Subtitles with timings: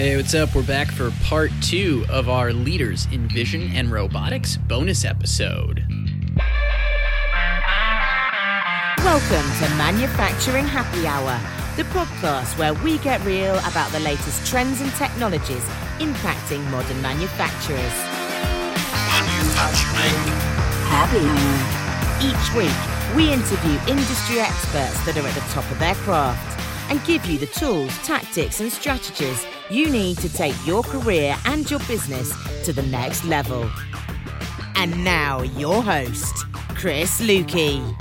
[0.00, 0.54] Hey, what's up?
[0.54, 5.84] We're back for part two of our Leaders in Vision and Robotics bonus episode.
[8.96, 11.38] Welcome to Manufacturing Happy Hour,
[11.76, 15.66] the podcast where we get real about the latest trends and technologies
[15.98, 17.92] impacting modern manufacturers.
[19.04, 20.16] Manufacturing
[20.88, 22.24] Happy Hour.
[22.24, 22.72] Each week,
[23.14, 26.58] we interview industry experts that are at the top of their craft
[26.90, 31.70] and give you the tools, tactics, and strategies you need to take your career and
[31.70, 32.32] your business
[32.64, 33.70] to the next level.
[34.74, 37.96] And now, your host, Chris Luecke.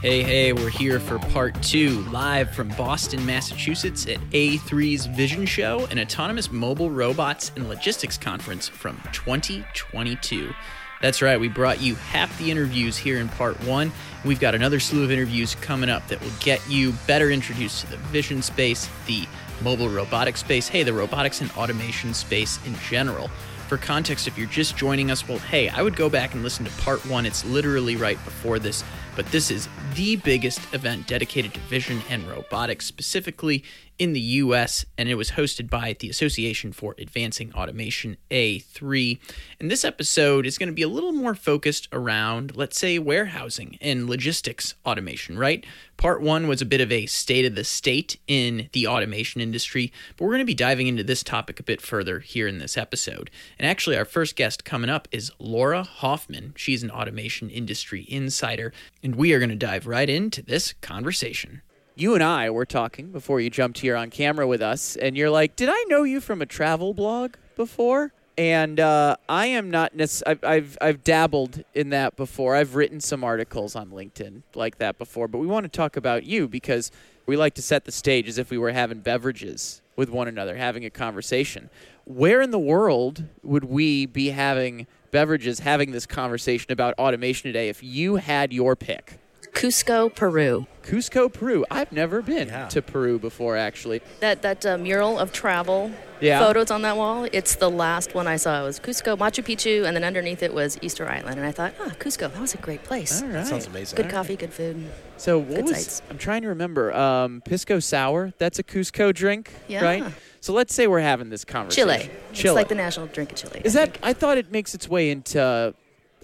[0.00, 5.86] Hey, hey, we're here for part two, live from Boston, Massachusetts at A3's Vision Show,
[5.86, 10.52] an autonomous mobile robots and logistics conference from 2022.
[11.00, 13.92] That's right, we brought you half the interviews here in part one.
[14.24, 17.90] We've got another slew of interviews coming up that will get you better introduced to
[17.90, 19.26] the vision space, the
[19.62, 23.28] mobile robotic space, hey, the robotics and automation space in general.
[23.68, 26.64] For context, if you're just joining us, well, hey, I would go back and listen
[26.66, 27.24] to part one.
[27.24, 28.84] It's literally right before this,
[29.16, 33.64] but this is the biggest event dedicated to vision and robotics, specifically
[33.98, 39.18] in the US, and it was hosted by the Association for Advancing Automation A3.
[39.60, 43.78] And this episode is going to be a little more focused around, let's say, warehousing
[43.80, 45.64] and logistics automation, right?
[45.96, 49.92] Part one was a bit of a state of the state in the automation industry,
[50.16, 52.76] but we're going to be diving into this topic a bit further here in this
[52.76, 53.30] episode.
[53.58, 56.54] And actually, our first guest coming up is Laura Hoffman.
[56.56, 58.72] She's an automation industry insider,
[59.04, 61.62] and we are going to dive right into this conversation
[61.94, 65.30] you and I were talking before you jumped here on camera with us, and you're
[65.30, 69.94] like, "Did I know you from a travel blog before?" And uh, I am not
[69.94, 70.40] necessarily.
[70.42, 72.56] I've, I've I've dabbled in that before.
[72.56, 75.28] I've written some articles on LinkedIn like that before.
[75.28, 76.90] But we want to talk about you because
[77.26, 80.56] we like to set the stage as if we were having beverages with one another,
[80.56, 81.70] having a conversation.
[82.04, 87.68] Where in the world would we be having beverages, having this conversation about automation today
[87.68, 89.20] if you had your pick?
[89.54, 90.66] Cusco, Peru.
[90.82, 91.64] Cusco, Peru.
[91.70, 92.68] I've never been Yeah.
[92.68, 94.02] to Peru before, actually.
[94.20, 96.40] That that uh, mural of travel Yeah.
[96.40, 97.26] photos on that wall.
[97.32, 98.62] It's the last one I saw.
[98.62, 101.38] It was Cusco, Machu Picchu, and then underneath it was Easter Island.
[101.38, 103.22] And I thought, oh, Cusco, that was a great place.
[103.22, 103.46] All right.
[103.46, 103.96] sounds amazing.
[103.96, 104.90] Good coffee, good food.
[105.16, 105.72] So what Good was?
[105.76, 106.02] sights.
[106.10, 106.92] I'm trying to remember.
[106.92, 108.32] Um, pisco sour.
[108.38, 109.84] That's a Cusco drink, Yeah.
[109.84, 110.04] right?
[110.40, 111.88] So let's say we're having this conversation.
[111.88, 112.10] Chile.
[112.34, 112.50] Chile.
[112.50, 113.62] It's like the national drink of Chile.
[113.64, 113.92] Is I that?
[113.94, 114.04] think.
[114.04, 115.72] I thought it makes its way into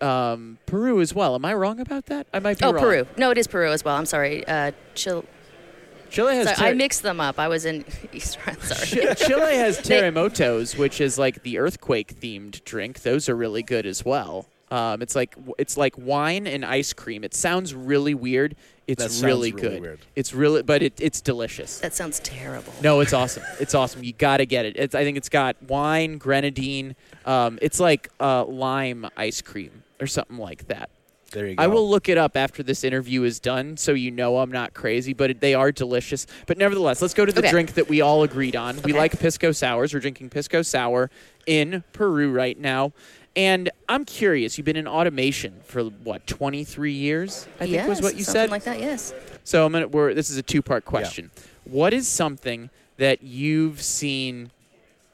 [0.03, 1.35] um, Peru as well.
[1.35, 2.27] Am I wrong about that?
[2.33, 2.83] I might be Oh, wrong.
[2.83, 3.07] Peru.
[3.17, 3.97] No, it is Peru as well.
[3.97, 4.47] I'm sorry.
[4.47, 5.25] Uh, Chile.
[6.11, 6.47] Chile has.
[6.47, 7.39] Sorry, ter- I mixed them up.
[7.39, 9.15] I was in Easter Sorry.
[9.15, 13.03] Chile has terremotos, which is like the earthquake themed drink.
[13.03, 14.47] Those are really good as well.
[14.73, 17.25] Um, it's like it's like wine and ice cream.
[17.25, 18.55] It sounds really weird.
[18.87, 19.81] It's That really, really good.
[19.83, 20.01] weird.
[20.17, 21.79] It's really, but it, it's delicious.
[21.79, 22.73] that sounds terrible.
[22.83, 23.45] No, it's awesome.
[23.61, 24.03] It's awesome.
[24.03, 24.77] You got to get it.
[24.77, 26.97] It's, I think it's got wine, grenadine.
[27.25, 30.91] Um, it's like uh, lime ice cream or something like that.
[31.33, 31.63] There you go.
[31.63, 34.75] I will look it up after this interview is done, so you know I'm not
[34.75, 35.13] crazy.
[35.13, 36.27] But they are delicious.
[36.47, 37.51] But nevertheless, let's go to the Okay.
[37.51, 38.83] drink that we all agreed on.
[38.83, 39.95] We like pisco sours.
[39.95, 41.11] We're drinking pisco sour
[41.47, 42.93] in Peru right now.
[43.37, 44.59] And I'm curious.
[44.59, 47.47] You've been in automation for what 23 years?
[47.57, 48.33] I think yes, was what you said?
[48.33, 48.81] something like that.
[48.81, 49.15] Yes.
[49.45, 49.87] So I'm gonna.
[49.87, 51.31] We're, this is a two-part question.
[51.65, 54.51] What is something that you've seen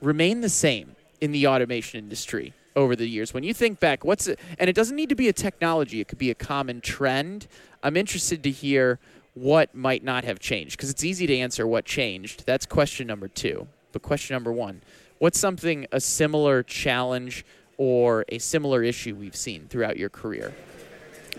[0.01, 3.35] remain the same in the automation industry over the years?
[3.35, 4.39] When you think back, what's it?
[4.59, 6.01] And it doesn't need to be a technology.
[6.01, 7.49] It could be a common trend.
[7.83, 9.01] I'm interested to hear
[9.35, 12.45] what might not have changed because it's easy to answer what changed.
[12.47, 13.67] That's question number two.
[13.93, 14.83] But question number one:
[15.19, 17.45] What's something a similar challenge
[17.79, 20.55] or a similar issue we've seen throughout your career?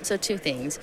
[0.02, 0.80] So two things.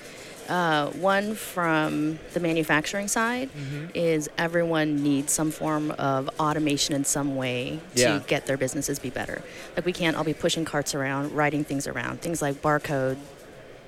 [0.47, 3.85] Uh, one from the manufacturing side Mm-hmm.
[3.95, 8.21] is everyone needs some form of automation in some way to Yeah.
[8.27, 9.41] get their businesses be better.
[9.75, 13.17] Like we can't all be pushing carts around, writing things around, things like barcode,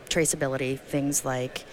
[0.09, 1.63] traceability, things like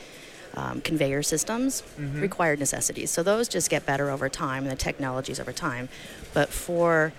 [0.54, 2.20] um, conveyor systems, Mm-hmm.
[2.20, 3.10] required necessities.
[3.10, 5.88] So those just get better over time, and the technologies over time.
[6.34, 7.12] But for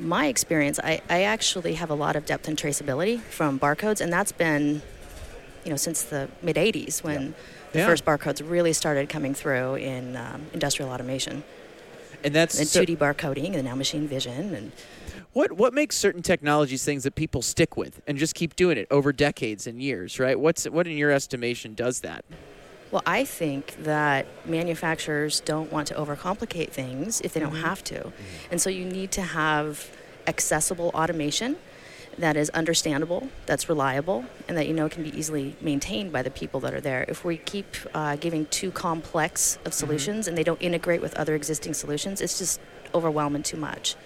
[0.00, 4.12] my experience, I, I actually have a lot of depth in traceability from barcodes, and
[4.12, 4.82] that's been,
[5.68, 7.34] you know, since the mid 80s when
[7.72, 7.86] the Yeah.
[7.86, 11.44] first barcodes really started coming through in um, industrial automation.
[12.24, 14.54] And that's And so- 2D barcoding and now machine vision.
[14.54, 14.72] And
[15.34, 18.86] What what makes certain technologies things that people stick with and just keep doing it
[18.90, 20.40] over decades and years, right?
[20.40, 22.24] What's what in your estimation does that?
[22.90, 28.10] well, I think that manufacturers don't want to overcomplicate things if they don't have to.
[28.50, 29.90] And so you need to have
[30.26, 31.56] accessible automation
[32.18, 36.30] that is understandable, that's reliable, and that you know can be easily maintained by the
[36.30, 37.04] people that are there.
[37.08, 41.34] If we keep uh, giving too complex of solutions and they don't integrate with other
[41.34, 42.60] existing solutions, it's just
[42.94, 43.96] overwhelming too much.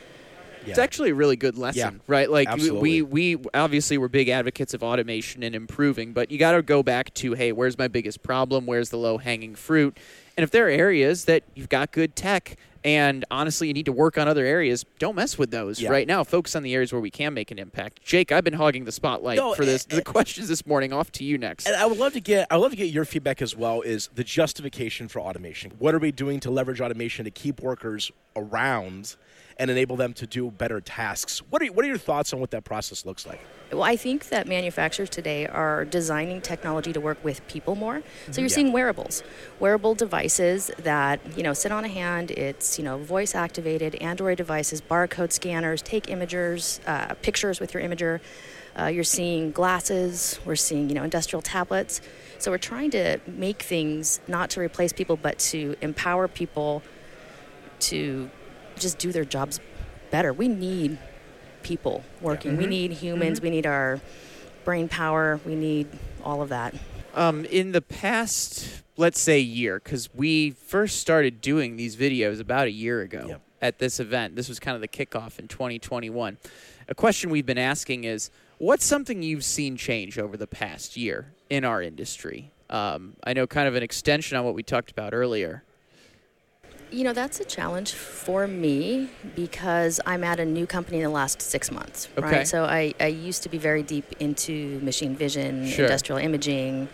[0.64, 2.31] It's actually a really good lesson, Yeah, right?
[2.31, 3.03] Like we, absolutely.
[3.03, 6.82] we we obviously we're big advocates of automation and improving, but you got to go
[6.82, 8.67] back to hey, where's my biggest problem?
[8.67, 9.97] Where's the low hanging fruit?
[10.37, 13.93] And if there are areas that you've got good tech and honestly you need to
[13.93, 15.90] work on other areas, don't mess with those Yeah.
[15.90, 16.25] right now.
[16.25, 18.02] Focus on the areas where we can make an impact.
[18.02, 20.93] Jake, I've been hogging the spotlight No, for this eh, the questions this morning.
[20.93, 21.67] Off to you next.
[21.67, 23.81] And I would love to get I would love to get your feedback as well
[23.82, 25.73] is the justification for automation.
[25.79, 29.17] What are we doing to leverage automation to keep workers around
[29.58, 31.43] and enable them to do better tasks?
[31.50, 33.40] What are what are your thoughts on what that process looks like?
[33.70, 38.02] Well, I think that manufacturers today are designing technology to work with people more.
[38.31, 38.54] So you're Yeah.
[38.54, 39.22] seeing wearables,
[39.60, 42.31] wearable devices that you know sit on a hand.
[42.32, 47.82] It's you know voice activated Android devices, barcode scanners, take imagers, uh, pictures with your
[47.82, 48.20] imager.
[48.78, 50.38] Uh, you're seeing glasses.
[50.44, 52.00] We're seeing you know industrial tablets.
[52.38, 56.82] So we're trying to make things not to replace people, but to empower people
[57.81, 58.31] to
[58.78, 59.60] just do their jobs
[60.10, 60.32] better.
[60.32, 60.98] We need
[61.62, 62.56] people working.
[62.56, 63.40] We need humans.
[63.40, 64.00] We need our
[64.64, 65.40] brain power.
[65.46, 65.86] We need
[66.24, 66.74] all of that.
[67.14, 72.66] Um, in the past, let's say year, because we first started doing these videos about
[72.66, 73.40] a year ago Yep.
[73.60, 74.34] at this event.
[74.36, 76.38] This was kind of the kickoff in 2021.
[76.88, 81.32] A question we've been asking is, what's something you've seen change over the past year
[81.50, 82.50] in our industry?
[82.70, 85.62] Um, I know kind of an extension on what we talked about earlier.
[86.93, 91.09] You know, that's a challenge for me because I'm at a new company in the
[91.11, 92.27] last six months, Okay.
[92.39, 92.47] right?
[92.47, 95.87] So I, I used to be very deep into machine vision, Sure.
[95.87, 96.89] industrial imaging.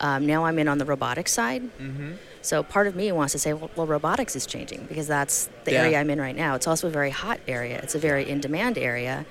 [0.00, 1.62] Um, now I'm in on the robotics side.
[1.78, 2.14] Mm-hmm.
[2.42, 5.72] So part of me wants to say, well, well, robotics is changing because that's the
[5.72, 5.82] Yeah.
[5.82, 6.56] area I'm in right now.
[6.56, 7.78] It's also a very hot area.
[7.80, 9.24] It's a very in-demand area.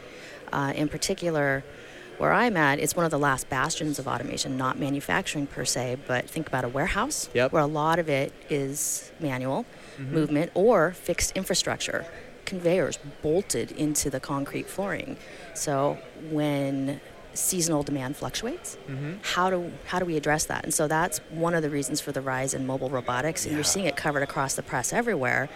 [0.54, 1.64] Uh, in particular,
[2.18, 5.98] where I'm at, it's one of the last bastions of automation, not manufacturing per se,
[6.07, 7.51] but think about a warehouse Yep.
[7.51, 9.65] where a lot of it is manual
[9.98, 10.13] mm-hmm.
[10.13, 12.06] movement or fixed infrastructure,
[12.45, 15.18] conveyors bolted into the concrete flooring.
[15.54, 15.98] So
[16.30, 17.01] when
[17.33, 19.13] seasonal demand fluctuates, mm-hmm.
[19.24, 20.63] how do how do we address that?
[20.63, 23.57] And so that's one of the reasons for the rise in mobile robotics, and Yeah.
[23.57, 25.50] you're seeing it covered across the press everywhere.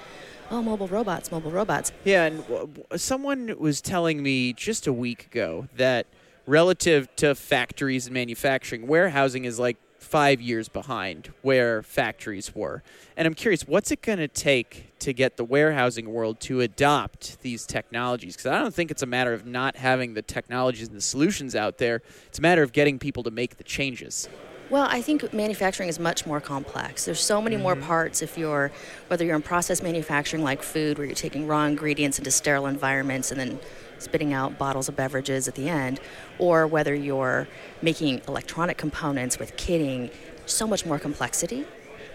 [0.50, 1.92] Oh, mobile robots, mobile robots.
[2.06, 6.08] Yeah, and w- someone was telling me just a week ago that
[6.48, 12.82] relative to factories and manufacturing, warehousing is like five years behind where factories were.
[13.18, 17.42] And I'm curious, what's it going to take to get the warehousing world to adopt
[17.42, 18.36] these technologies?
[18.36, 21.56] Because I don't think it's a matter of not having the technologies and the solutions
[21.56, 24.30] out there, it's a matter of getting people to make the changes.
[24.70, 27.06] Well, I think manufacturing is much more complex.
[27.06, 27.88] There's so many more mm-hmm.
[27.88, 28.72] parts if you're,
[29.08, 33.32] whether you're in process manufacturing like food, where you're taking raw ingredients into sterile environments
[33.32, 33.60] and then
[34.00, 36.00] spitting out bottles of beverages at the end,
[36.40, 37.48] or whether you're
[37.82, 40.12] making electronic components with kitting,
[40.46, 41.66] so much more complexity.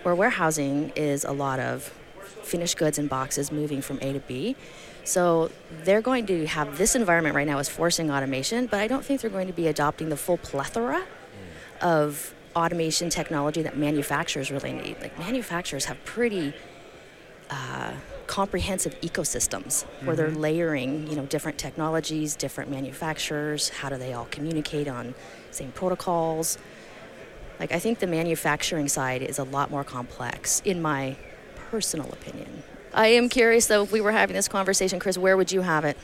[0.03, 1.93] Where warehousing is a lot of
[2.43, 4.57] finished goods in boxes moving from A to B.
[5.05, 5.51] So
[5.85, 9.21] they're going to have this environment right now is forcing automation, but I don't think
[9.21, 11.05] they're going to be adopting the full plethora
[11.81, 15.01] of automation technology that manufacturers really need.
[15.01, 16.55] Like manufacturers have pretty
[17.51, 17.93] uh,
[18.33, 23.69] comprehensive ecosystems where they're layering, you know, different technologies, different manufacturers.
[23.69, 25.15] How do they all communicate on
[25.51, 26.57] same protocols?
[27.61, 31.15] Like I think the manufacturing side is a lot more complex, in my
[31.71, 32.63] personal opinion.
[32.95, 33.83] I am curious though.
[33.83, 35.99] If we were having this conversation, Chris, where would you have it?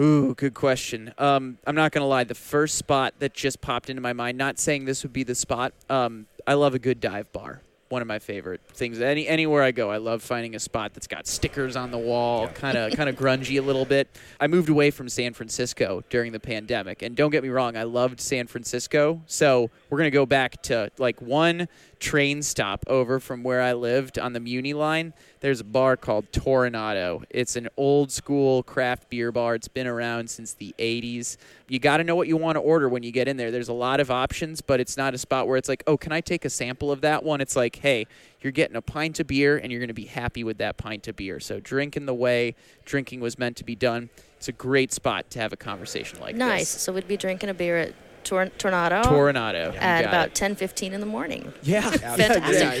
[0.00, 1.12] Ooh, good question.
[1.18, 2.22] Um, I'm not gonna lie.
[2.22, 4.38] The first spot that just popped into my mind.
[4.38, 5.72] Not saying this would be the spot.
[5.90, 7.62] Um, I love a good dive bar.
[7.90, 9.00] One of my favorite things.
[9.00, 12.48] Any anywhere I go, I love finding a spot that's got stickers on the wall,
[12.48, 14.08] kind of kind of grungy a little bit.
[14.40, 17.84] I moved away from San Francisco during the pandemic, and don't get me wrong, I
[17.84, 19.22] loved San Francisco.
[19.26, 21.68] So we're gonna go back to like one
[22.04, 25.14] train stop over from where I lived on the Muni line.
[25.40, 27.24] There's a bar called Toronado.
[27.30, 29.54] It's an old school craft beer bar.
[29.54, 31.38] It's been around since the 80s.
[31.66, 33.50] You got to know what you want to order when you get in there.
[33.50, 36.12] There's a lot of options, but it's not a spot where it's like, oh, can
[36.12, 37.40] I take a sample of that one?
[37.40, 38.06] It's like, hey,
[38.42, 41.08] you're getting a pint of beer and you're going to be happy with that pint
[41.08, 41.40] of beer.
[41.40, 44.10] So drinking the way drinking was meant to be done.
[44.36, 46.60] It's a great spot to have a conversation like nice.
[46.60, 46.74] this.
[46.74, 46.82] Nice.
[46.82, 49.72] So we'd be drinking a beer at Tor- Tornado Toronado.
[49.72, 50.34] You at about it.
[50.34, 51.52] 10:15 in the morning.
[51.62, 52.28] Yeah, Fantastic.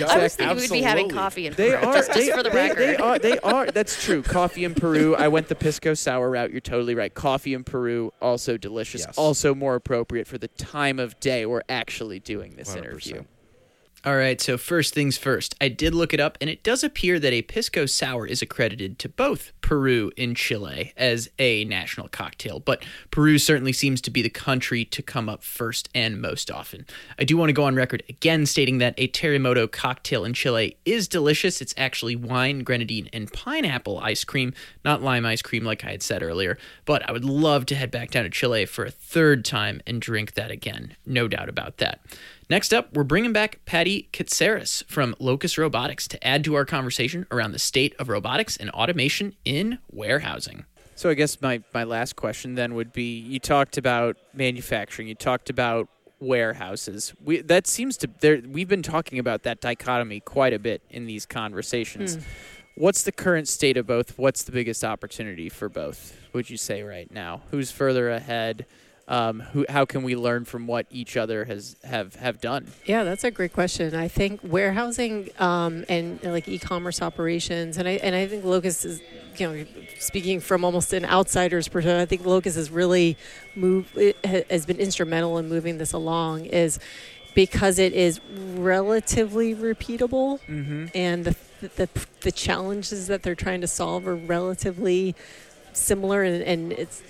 [0.00, 0.46] yeah, I was exactly.
[0.46, 1.14] thinking we'd be having Absolutely.
[1.14, 1.94] coffee and They Peru, are.
[1.94, 2.78] just, just for the they- record.
[2.78, 3.18] They are.
[3.18, 3.66] They are.
[3.66, 4.22] That's true.
[4.22, 5.14] Coffee in Peru.
[5.18, 6.50] I went the pisco sour route.
[6.50, 7.12] You're totally right.
[7.14, 9.02] Coffee in Peru also delicious.
[9.06, 9.16] Yes.
[9.18, 12.78] Also more appropriate for the time of day we're actually doing this 100%.
[12.78, 13.22] interview.
[14.06, 15.54] All right, so first things first.
[15.62, 18.98] I did look it up, and it does appear that a Pisco Sour is accredited
[18.98, 24.20] to both Peru and Chile as a national cocktail, but Peru certainly seems to be
[24.20, 26.84] the country to come up first and most often.
[27.18, 30.76] I do want to go on record again stating that a Terremoto cocktail in Chile
[30.84, 31.62] is delicious.
[31.62, 34.52] It's actually wine, grenadine, and pineapple ice cream,
[34.84, 37.90] not lime ice cream like I had said earlier, but I would love to head
[37.90, 40.94] back down to Chile for a third time and drink that again.
[41.06, 42.00] No doubt about that.
[42.50, 47.26] Next up, we're bringing back Patty Katsaris from Locus Robotics to add to our conversation
[47.30, 50.66] around the state of robotics and automation in warehousing.
[50.94, 55.14] So I guess my, my last question then would be you talked about manufacturing, you
[55.14, 55.88] talked about
[56.20, 57.12] warehouses.
[57.22, 61.06] We that seems to there we've been talking about that dichotomy quite a bit in
[61.06, 62.14] these conversations.
[62.14, 62.22] Hmm.
[62.76, 64.18] What's the current state of both?
[64.18, 66.16] What's the biggest opportunity for both?
[66.32, 67.42] Would you say right now?
[67.50, 68.66] Who's further ahead?
[69.06, 72.68] Um, who, how can we learn from what each other has have, have done?
[72.86, 73.94] Yeah, that's a great question.
[73.94, 78.82] I think warehousing um, and uh, like e-commerce operations, and I and I think Locus
[78.86, 79.02] is,
[79.36, 79.66] you know,
[79.98, 83.18] speaking from almost an outsider's perspective, I think Locus has really
[83.54, 83.94] moved,
[84.24, 86.46] has been instrumental in moving this along.
[86.46, 86.78] Is
[87.34, 88.20] because it is
[88.54, 90.40] relatively repeatable,
[90.94, 91.36] and the,
[91.76, 91.88] the
[92.22, 95.14] the challenges that they're trying to solve are relatively
[95.74, 97.02] similar, and, and it's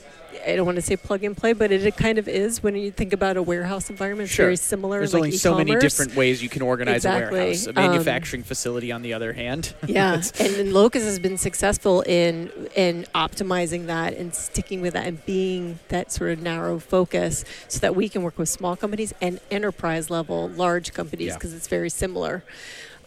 [0.47, 2.75] I don't want to say plug and play, but it, it kind of is when
[2.77, 4.27] you think about a warehouse environment.
[4.29, 4.47] It's Sure.
[4.47, 4.99] very similar.
[4.99, 7.39] There's like only so many different ways you can organize Exactly.
[7.39, 7.67] a warehouse.
[7.67, 9.75] A Um, manufacturing facility, on the other hand.
[9.87, 15.07] Yeah, and then Locus has been successful in in optimizing that and sticking with that
[15.07, 19.15] and being that sort of narrow focus, so that we can work with small companies
[19.21, 21.35] and enterprise level large companies Yeah.
[21.35, 22.43] because it's very similar.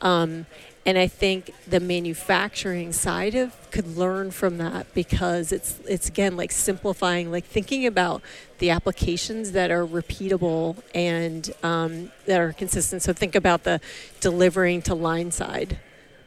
[0.01, 0.45] Um,
[0.87, 6.37] and I think the manufacturing side of could learn from that because it's it's again
[6.37, 8.21] like simplifying, like thinking about
[8.59, 13.01] the applications that are repeatable and um, that are consistent.
[13.01, 13.81] So think about the
[14.21, 15.77] delivering to line side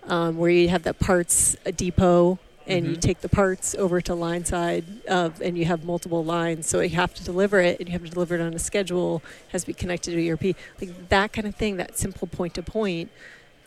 [0.05, 4.45] um, where you have that parts depot and you take the parts over to line
[4.45, 6.69] side of, and you have multiple lines.
[6.69, 9.23] So you have to deliver it and you have to deliver it on a schedule,
[9.49, 10.57] has to be connected to ERP.
[10.81, 13.11] Like that kind of thing, that simple point to point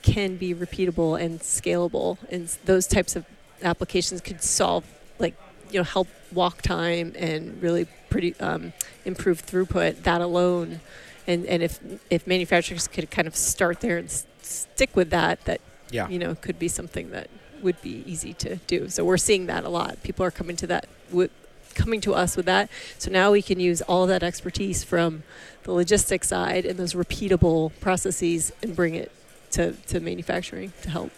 [0.04, 2.18] can be repeatable and scalable.
[2.30, 3.26] And those types of
[3.64, 4.84] applications could solve,
[5.20, 5.36] like,
[5.72, 8.74] you know, help walk time and really pretty um,
[9.06, 10.04] improve throughput.
[10.04, 10.82] That alone,
[11.26, 11.80] and and if
[12.10, 16.08] if manufacturers could kind of start there and s- stick with that, that Yeah.
[16.10, 17.30] you know could be something that
[17.62, 18.90] would be easy to do.
[18.90, 20.04] So we're seeing that a lot.
[20.04, 21.32] People are coming to that with
[21.76, 22.70] coming to us with that.
[23.00, 25.24] So now we can use all that expertise from
[25.64, 29.12] the logistics side and those repeatable processes and bring it
[29.54, 31.12] to, to manufacturing to help.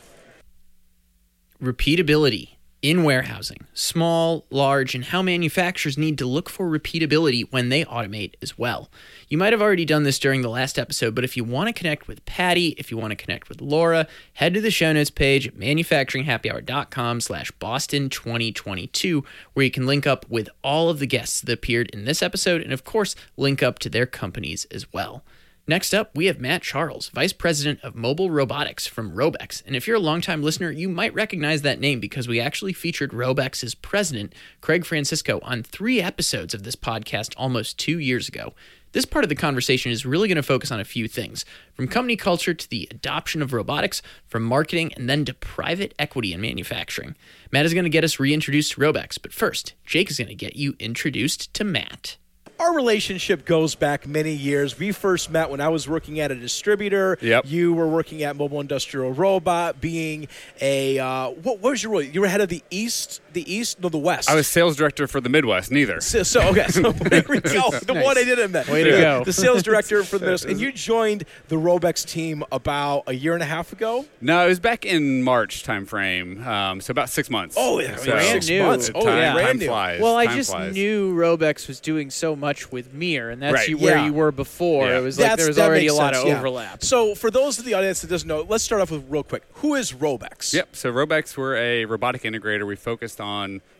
[1.62, 2.50] repeatability
[2.82, 8.36] in warehousing, small, large, and how manufacturers need to look for repeatability when they automate
[8.44, 8.92] as well.
[9.28, 11.74] You might have already done this during the last episode, but if you want to
[11.74, 15.10] connect with Patty, if you want to connect with Laura, head to the show notes
[15.10, 19.24] page at manufacturinghappyhour.com slash Boston 2022,
[19.54, 22.62] where you can link up with all of the guests that appeared in this episode,
[22.62, 25.24] and of course, link up to their companies as well.
[25.68, 29.64] Next up, we have Matt Charles, Vice President of Mobile Robotics from Robex.
[29.66, 33.10] And if you're a longtime listener, you might recognize that name because we actually featured
[33.10, 38.54] Robex's president, Craig Francisco, on three episodes of this podcast almost two years ago.
[38.92, 41.88] This part of the conversation is really going to focus on a few things from
[41.88, 46.44] company culture to the adoption of robotics, from marketing, and then to private equity and
[46.44, 47.16] manufacturing.
[47.52, 50.36] Matt is going to get us reintroduced to Robex, but first, Jake is going to
[50.36, 52.18] get you introduced to Matt.
[52.58, 54.80] Our relationship goes back many years.
[54.80, 57.18] We first met when I was working at a distributor.
[57.22, 57.46] Yep.
[57.48, 60.30] You were working at Mobile Industrial Robot, being
[60.62, 62.02] a uh, what, what was your role?
[62.02, 64.28] You were head of the East, the East, no, the West.
[64.30, 65.70] I was sales director for the Midwest.
[65.72, 66.02] Neither.
[66.02, 67.70] So, so okay, so there we go.
[67.70, 68.68] The one I didn't met.
[68.68, 69.02] Way to Yeah.
[69.20, 69.24] go.
[69.26, 73.44] The sales director for this, and you joined the Robex team about a year and
[73.44, 74.06] a half ago.
[74.22, 76.44] No, it was back in March timeframe.
[76.46, 77.56] Um, so about six months.
[77.58, 78.64] Oh, yeah, So, brand six new.
[78.64, 78.88] months.
[78.90, 79.26] Time, Oh, yeah.
[79.28, 79.68] time brand new.
[79.68, 80.02] flies.
[80.02, 80.74] Well, I Time just flies.
[80.74, 83.70] knew Robex was doing so much with Mir, and that's Right.
[83.70, 84.06] you, where Yeah.
[84.06, 84.88] you were before.
[84.88, 84.98] Yeah.
[85.00, 86.38] It was like there was already a lot sense, of yeah.
[86.40, 86.84] overlap.
[86.84, 89.44] So, for those of the audience that doesn't know, let's start off with real quick.
[89.56, 90.54] Who is Robex?
[90.54, 90.70] Yep.
[90.76, 92.66] So Robex, we're a robotic integrator.
[92.66, 93.25] We focused on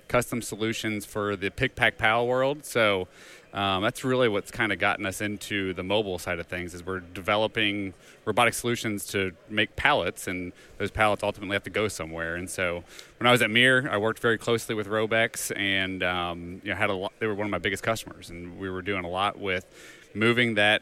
[0.08, 2.66] custom solutions for the pick, pack, pal world.
[2.66, 3.08] So
[3.56, 6.74] um, that's really what's kind of gotten us into the mobile side of things.
[6.74, 7.94] Is we're developing
[8.26, 12.36] robotic solutions to make pallets, and those pallets ultimately have to go somewhere.
[12.36, 12.84] And so
[13.18, 16.76] when I was at Mir, I worked very closely with Robex, and um, you know
[16.76, 19.10] had a lot, they were one of my biggest customers, and we were doing a
[19.10, 19.66] lot with
[20.14, 20.82] moving that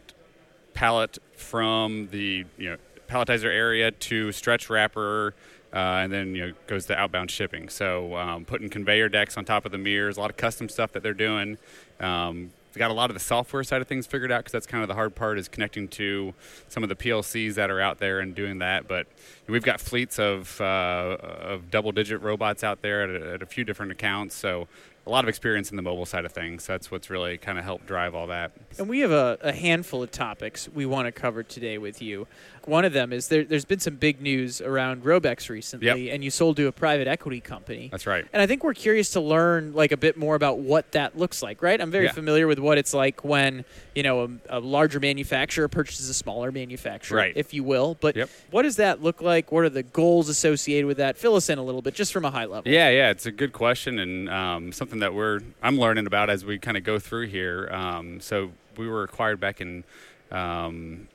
[0.74, 2.78] pallet from the you know
[3.08, 5.36] palletizer area to stretch wrapper,
[5.74, 7.70] uh, and then you know goes to outbound shipping.
[7.70, 10.92] So um, putting conveyor decks on top of the mirrors, a lot of custom stuff
[10.94, 11.58] that they're doing.
[12.00, 14.82] Um, got a lot of the software side of things figured out because that's kind
[14.82, 16.34] of the hard part is connecting to
[16.70, 18.88] some of the PLCs that are out there and doing that.
[18.88, 19.08] But
[19.48, 23.46] we've got fleets of uh, of double digit robots out there at a, at a
[23.46, 24.36] few different accounts.
[24.36, 24.68] So
[25.06, 26.66] a lot of experience in the mobile side of things.
[26.66, 28.52] That's what's really kind of helped drive all that.
[28.78, 32.26] And we have a, a handful of topics we want to cover today with you.
[32.68, 36.14] One of them is there, has been some big news around Robex recently, Yep.
[36.16, 37.90] and you sold to a private equity company.
[37.92, 38.26] That's right.
[38.34, 41.42] And I think we're curious to learn like a bit more about what that looks
[41.44, 41.80] like, right?
[41.82, 42.12] I'm very Yeah.
[42.14, 43.66] familiar with what it's like when
[43.96, 47.34] you know a, a larger manufacturer purchases a smaller manufacturer, Right.
[47.36, 47.98] if you will.
[48.00, 48.30] But Yep.
[48.52, 49.52] what does that look like?
[49.52, 51.18] What are the goals associated with that?
[51.18, 52.72] Fill us in a little bit, just from a high level.
[52.72, 56.46] Yeah, yeah, it's a good question and um, something that we're I'm learning about as
[56.46, 57.70] we kind of go through here.
[57.72, 59.84] Um, so we were acquired back in
[60.32, 61.08] um,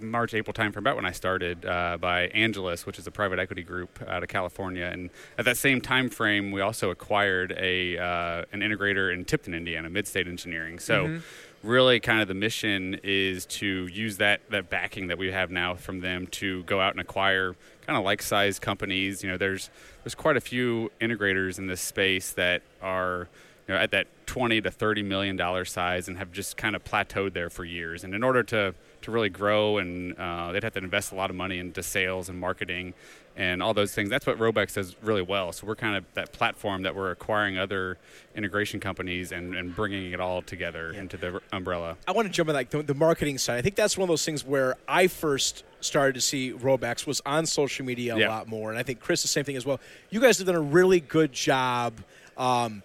[0.00, 3.38] March, April time from about when I started uh, by Angeles, which is a private
[3.38, 4.84] equity group out of California.
[4.84, 9.54] And at that same time frame, we also acquired a uh, an integrator in Tipton,
[9.54, 10.78] Indiana, Midstate Engineering.
[10.78, 11.20] So.
[11.62, 15.74] Really, kind of the mission is to use that, that backing that we have now
[15.74, 17.54] from them to go out and acquire
[17.86, 19.22] kind of like sized companies.
[19.22, 19.68] You know, there's
[20.02, 23.28] there's quite a few integrators in this space that are
[23.70, 26.82] you know, at that 20 to 30 million dollar size and have just kind of
[26.82, 28.02] plateaued there for years.
[28.02, 31.30] And in order to to really grow, and uh, they'd have to invest a lot
[31.30, 32.94] of money into sales and marketing
[33.36, 34.10] and all those things.
[34.10, 35.52] That's what Robex does really well.
[35.52, 37.96] So we're kind of that platform that we're acquiring other
[38.34, 41.96] integration companies and, and bringing it all together into the umbrella.
[42.06, 43.56] I want to jump in like the, the marketing side.
[43.58, 47.22] I think that's one of those things where I first started to see Robex was
[47.24, 48.28] on social media a Yeah.
[48.28, 49.80] lot more, and I think Chris the same thing as well.
[50.10, 51.94] You guys have done a really good job
[52.36, 52.82] um,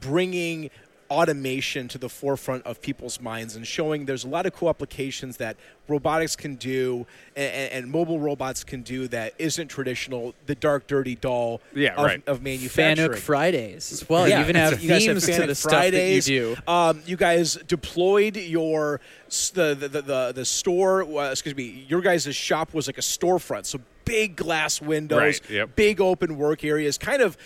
[0.00, 0.70] bringing
[1.10, 5.36] automation to the forefront of people's minds and showing there's a lot of cool applications
[5.36, 5.56] that
[5.88, 11.14] robotics can do and, and mobile robots can do that isn't traditional the dark dirty
[11.14, 12.22] doll Yeah, of, right.
[12.26, 14.28] of manufacturing Fanuc Fridays as well.
[14.28, 16.56] yeah, you even have you guys have themes to Fanuc the stuff that you do.
[16.66, 19.00] Um, you guys deployed your
[19.54, 21.02] the the the, the, the store.
[21.02, 21.84] Uh, excuse me.
[21.88, 25.74] Your guys' shop was like a storefront, so big glass windows, Right, yep.
[25.76, 27.36] big open work areas, kind of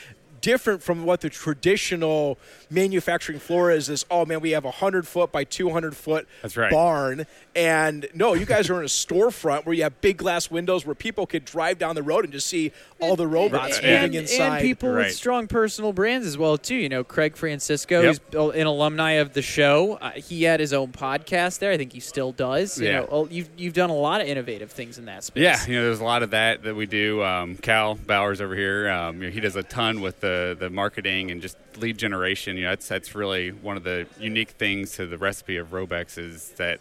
[0.41, 2.39] different from what the traditional
[2.71, 6.57] manufacturing floor is is oh man we have a 100 foot by 200 foot That's
[6.57, 6.71] right.
[6.71, 10.87] barn and no you guys are in a storefront where you have big glass windows
[10.87, 12.71] where people could drive down the road and just see
[13.01, 15.07] all the robots and, moving and inside And people Right.
[15.07, 16.75] with strong personal brands as well too.
[16.75, 18.09] You know, Craig Francisco, Yep.
[18.31, 19.95] he's al- an alumni of the show.
[20.01, 21.71] Uh, he had his own podcast there.
[21.73, 22.79] I think he still does.
[22.81, 23.01] You Yeah.
[23.01, 25.43] know, you've you've done a lot of innovative things in that space.
[25.43, 27.23] Yeah, you know, there's a lot of that that we do.
[27.23, 30.69] Um, Cal Bowers over here, um, you know, he does a ton with the the
[30.71, 32.57] marketing and just lead generation.
[32.57, 36.19] You know, that's that's really one of the unique things to the recipe of Robex
[36.19, 36.81] is that.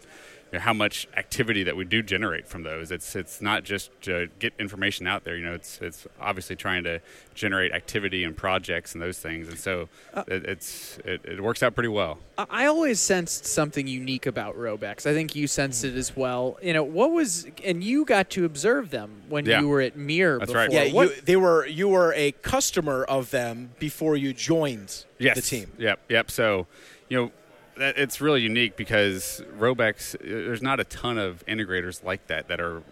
[0.52, 2.90] You know, how much activity that we do generate from those?
[2.90, 5.36] It's it's not just to get information out there.
[5.36, 7.00] You know, it's it's obviously trying to
[7.36, 9.46] generate activity and projects and those things.
[9.46, 12.18] And so uh, it, it's it, it works out pretty well.
[12.36, 15.06] I I always sensed something unique about Robex.
[15.06, 16.58] I think you sensed it as well.
[16.60, 19.60] You know, what was and you got to observe them when Yeah.
[19.60, 20.62] you were at Mir That's before.
[20.62, 20.72] right.
[20.72, 25.36] Yeah, What- you, they were you were a customer of them before you joined yes.
[25.36, 25.70] the team.
[25.78, 26.30] Yep, yep.
[26.30, 26.66] So,
[27.08, 27.32] you know,
[27.76, 32.48] that, it's really unique because Robex, uh, there's not a ton of integrators like that
[32.48, 32.82] that are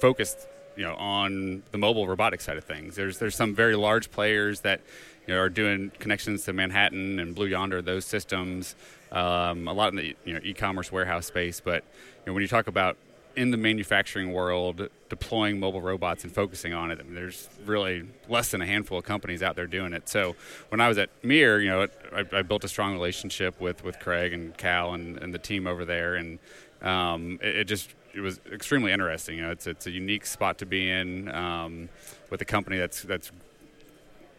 [0.00, 2.96] focused, you know, on the mobile robotic side of things.
[2.96, 4.80] There's there's some very large players that
[5.26, 8.74] you know are doing connections to Manhattan and Blue Yonder, those systems.
[9.12, 12.48] Um, a lot in the you know e-commerce warehouse space, but you know when you
[12.48, 12.96] talk about
[13.36, 16.98] in the manufacturing world deploying mobile robots and focusing on it.
[17.00, 20.08] I mean, there's really less than a handful of companies out there doing it.
[20.08, 20.36] So
[20.70, 23.98] when I was at Mir, you know, I, I built a strong relationship with, with
[23.98, 26.38] Craig and Cal and, and the team over there, and
[26.82, 29.36] um, it, it just it was extremely interesting.
[29.36, 31.88] You know, it's it's a unique spot to be in um,
[32.30, 33.32] with a company that's that's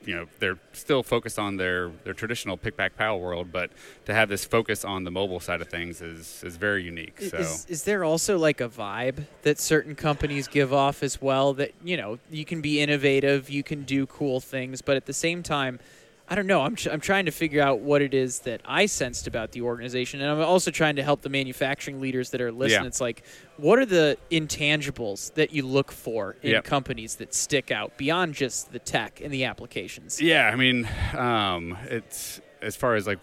[0.05, 3.71] you know they're still focused on their, their traditional pick pack pal world, but
[4.05, 7.19] to have this focus on the mobile side of things is is very unique.
[7.19, 11.53] So Is, is there also like a vibe that certain companies give off as well
[11.53, 15.13] that, you know, you can be innovative, you can do cool things, but at the
[15.13, 15.79] same time,
[16.27, 16.61] I don't know.
[16.61, 19.61] I'm, tr- I'm trying to figure out what it is that I sensed about the
[19.61, 20.21] organization.
[20.21, 22.81] And I'm also trying to help the manufacturing leaders that are listening.
[22.83, 22.87] Yeah.
[22.87, 23.23] It's like,
[23.57, 26.63] what are the intangibles that you look for in Yep.
[26.63, 30.19] companies that stick out beyond just the tech and the applications?
[30.19, 33.19] Yeah, I mean, um, it's as far as like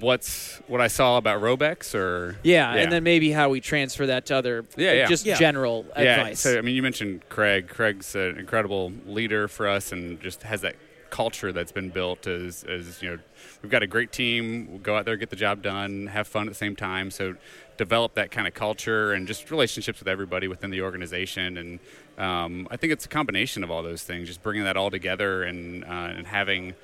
[0.00, 4.26] what's what I saw about Robex or Yeah, and then maybe how we transfer that
[4.26, 5.06] to other, Yeah, yeah.
[5.06, 5.36] just Yeah.
[5.36, 6.02] general yeah.
[6.20, 6.40] advice.
[6.40, 7.68] So I mean, you mentioned Craig.
[7.68, 10.76] Craig's an incredible leader for us, and just has that
[11.10, 12.26] culture that's been built.
[12.26, 13.18] As as you know,
[13.62, 14.68] we've got a great team.
[14.70, 17.10] We'll go out there, get the job done, have fun at the same time.
[17.10, 17.34] So
[17.76, 21.56] develop that kind of culture and just relationships with everybody within the organization.
[21.56, 21.78] And
[22.18, 24.28] um, I think it's a combination of all those things.
[24.28, 26.74] Just bringing that all together and uh, and having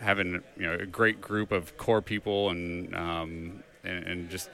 [0.00, 4.50] having you know a great group of core people and um, and, and just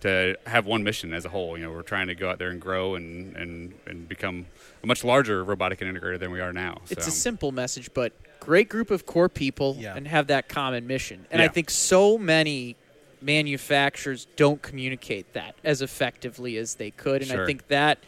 [0.00, 1.56] to have one mission as a whole.
[1.56, 4.46] You know, we're trying to go out there and grow and and, and become
[4.82, 6.80] a much larger robotic integrator than we are now.
[6.90, 7.08] It's so.
[7.08, 9.94] a simple message, but great group of core people Yeah.
[9.96, 11.26] and have that common mission.
[11.30, 12.76] And I think so many
[13.22, 17.22] manufacturers don't communicate that as effectively as they could.
[17.22, 17.98] And I think that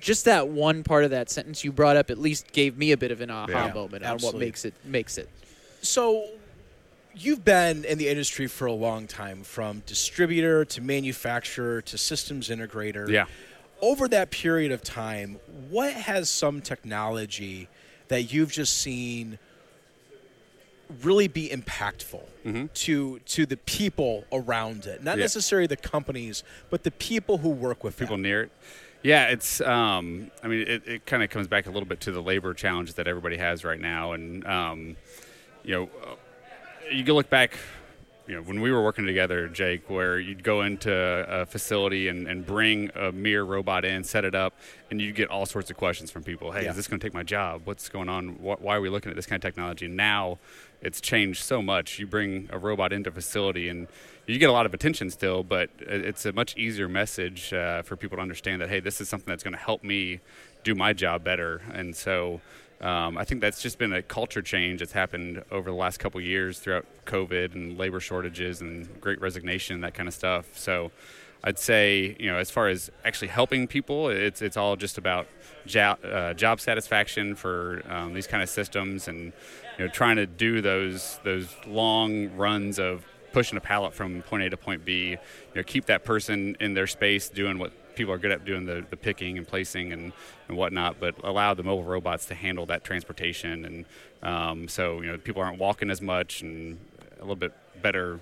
[0.00, 2.96] just that one part of that sentence you brought up at least gave me a
[2.96, 5.28] bit of an aha Yeah, moment on what makes it makes it.
[5.82, 6.24] So,
[7.14, 12.48] you've been in the industry for a long time, from distributor to manufacturer to systems
[12.48, 13.08] integrator.
[13.10, 13.26] yeah.
[13.82, 15.38] Over that period of time,
[15.70, 17.66] what has some technology
[18.08, 19.38] that you've just seen
[21.02, 22.22] really be impactful
[22.74, 25.02] to to the people around it?
[25.02, 25.24] Not Yeah.
[25.24, 28.22] necessarily the companies, but the people who work with people them.
[28.22, 28.52] near it.
[29.02, 29.60] Yeah, it's.
[29.62, 32.52] Um, I mean, it, it kind of comes back a little bit to the labor
[32.52, 34.96] challenges that everybody has right now, and um,
[35.64, 36.14] you know, uh,
[36.92, 37.56] you can look back.
[38.30, 42.28] You know, when we were working together, Jake, where you'd go into a facility and,
[42.28, 44.54] and bring a Mir robot in, set it up,
[44.88, 46.52] and you'd get all sorts of questions from people.
[46.52, 46.70] Hey, Yeah.
[46.70, 47.62] is this going to take my job?
[47.64, 48.40] What's going on?
[48.40, 49.88] Why are we looking at this kind of technology?
[49.88, 50.38] Now,
[50.80, 51.98] it's changed so much.
[51.98, 53.88] You bring a robot into a facility and
[54.28, 57.96] you get a lot of attention still, but it's a much easier message uh, for
[57.96, 60.20] people to understand that hey, this is something that's going to help me
[60.62, 61.62] do my job better.
[61.74, 62.40] And so,
[62.80, 66.20] um, I think that's just been a culture change that's happened over the last couple
[66.20, 70.56] years throughout COVID and labor shortages and Great Resignation that kind of stuff.
[70.56, 70.90] So,
[71.42, 75.26] I'd say you know as far as actually helping people, it's it's all just about
[75.66, 79.32] job, uh, job satisfaction for um, these kind of systems and
[79.78, 84.42] you know trying to do those those long runs of pushing a pallet from point
[84.42, 85.10] A to point B.
[85.10, 85.18] You
[85.54, 88.82] know, keep that person in their space doing what people are good at doing the,
[88.88, 90.14] the picking and placing and,
[90.48, 93.66] and whatnot, but allow the mobile robots to handle that transportation.
[93.66, 93.84] And
[94.22, 96.78] um, so, you know, people aren't walking as much and
[97.18, 98.18] a little bit better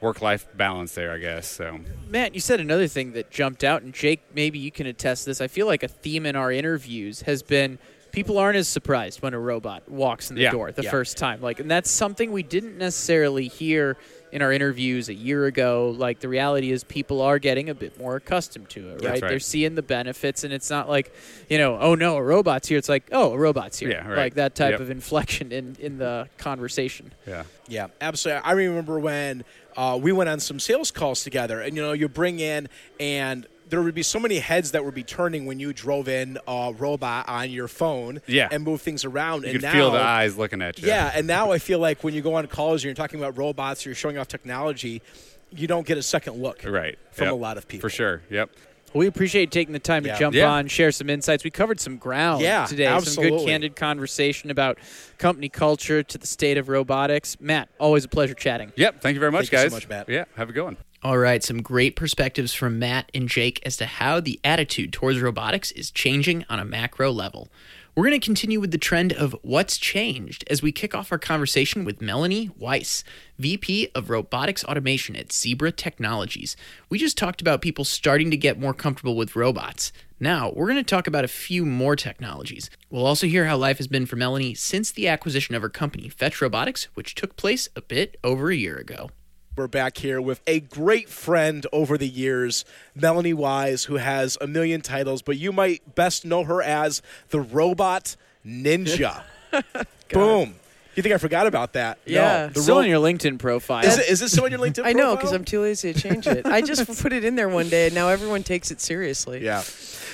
[0.00, 1.46] work life balance there, I guess.
[1.46, 5.24] So, Matt, you said another thing that jumped out, and Jake, maybe you can attest
[5.24, 5.40] this.
[5.40, 7.78] I feel like a theme in our interviews has been
[8.10, 10.90] people aren't as surprised when a robot walks in the Yeah, door the yeah.
[10.90, 11.40] first time.
[11.40, 13.96] Like, and that's something we didn't necessarily hear
[14.32, 15.94] in our interviews a year ago.
[15.96, 19.12] Like, the reality is people are getting a bit more accustomed to it, right?
[19.12, 19.20] right.
[19.20, 21.12] They're seeing the benefits, and it's not like,
[21.48, 22.78] you know, oh no, a robot's here.
[22.78, 23.90] It's like, oh, a robot's here.
[23.90, 24.16] Yeah, right.
[24.16, 24.80] Like that type Yep.
[24.80, 27.12] of inflection in in the conversation.
[27.26, 27.44] yeah.
[27.68, 28.42] Yeah, absolutely.
[28.44, 29.44] I remember when
[29.76, 32.68] uh, we went on some sales calls together, and you know, you bring in,
[33.00, 36.38] and there would be so many heads that would be turning when you drove in
[36.46, 38.48] a robot on your phone, Yeah.
[38.50, 39.42] and move things around.
[39.42, 40.88] You and could now, feel the eyes looking at you.
[40.88, 43.36] Yeah, and now I feel like when you go on calls and you're talking about
[43.36, 45.02] robots, or you're showing off technology,
[45.50, 46.98] you don't get a second look, Right.
[47.12, 47.32] from Yep.
[47.32, 47.88] a lot of people.
[47.88, 48.22] For sure.
[48.30, 48.50] Yep.
[48.94, 50.18] We appreciate taking the time to Yeah.
[50.18, 50.48] jump Yeah.
[50.50, 51.44] on, share some insights.
[51.44, 52.98] We covered some ground Yeah, today.
[53.00, 54.78] Some good, candid conversation about
[55.18, 57.36] company culture to the state of robotics.
[57.40, 58.72] Matt, always a pleasure chatting.
[58.76, 59.02] Yep.
[59.02, 59.72] Thank you very much, Thank you so guys.
[59.72, 60.08] much, Matt.
[60.08, 60.24] Yeah.
[60.36, 60.76] Have a good one.
[61.06, 65.20] All right, some great perspectives from Matt and Jake as to how the attitude towards
[65.20, 67.48] robotics is changing on a macro level.
[67.94, 71.18] We're going to continue with the trend of what's changed as we kick off our
[71.18, 73.04] conversation with Melanie Wise,
[73.38, 76.56] VP of Robotics Automation at Zebra Technologies.
[76.90, 79.92] We just talked about people starting to get more comfortable with robots.
[80.18, 82.68] Now, we're going to talk about a few more technologies.
[82.90, 86.08] We'll also hear how life has been for Melanie since the acquisition of her company,
[86.08, 89.10] Fetch Robotics, which took place a bit over a year ago.
[89.56, 94.46] We're back here with a great friend over the years, Melanie Wise, who has a
[94.46, 99.22] million titles, but you might best know her as the Robot Ninja.
[100.12, 100.56] Boom.
[100.94, 101.98] You think I forgot about that?
[102.04, 102.20] Yeah.
[102.20, 103.84] No, the Still ro- on your LinkedIn profile.
[103.84, 104.90] is, it, is this still on your LinkedIn profile?
[104.90, 106.44] I know because I'm too lazy to change it.
[106.44, 109.42] I just put it in there one day, and now everyone takes it seriously.
[109.42, 109.62] Yeah.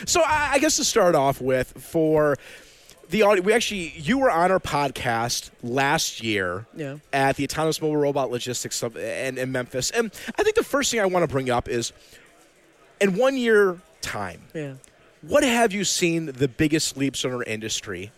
[0.06, 2.36] So I, I guess to start off with, for
[3.12, 6.66] the audience, we actually you were on our podcast last year.
[6.76, 6.96] Yeah.
[7.12, 10.90] At the Autonomous Mobile Robot Logistics Sub- in, in Memphis, and I think the first
[10.90, 11.92] thing I want to bring up is,
[13.00, 14.74] in one year time, Yeah.
[15.20, 18.10] what have you seen the biggest leaps in our industry,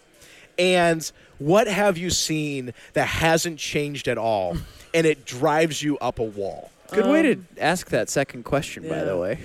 [0.59, 4.57] and what have you seen that hasn't changed at all,
[4.95, 6.71] and it drives you up a wall?
[6.93, 9.39] Good way to Um, ask that second question, by the way.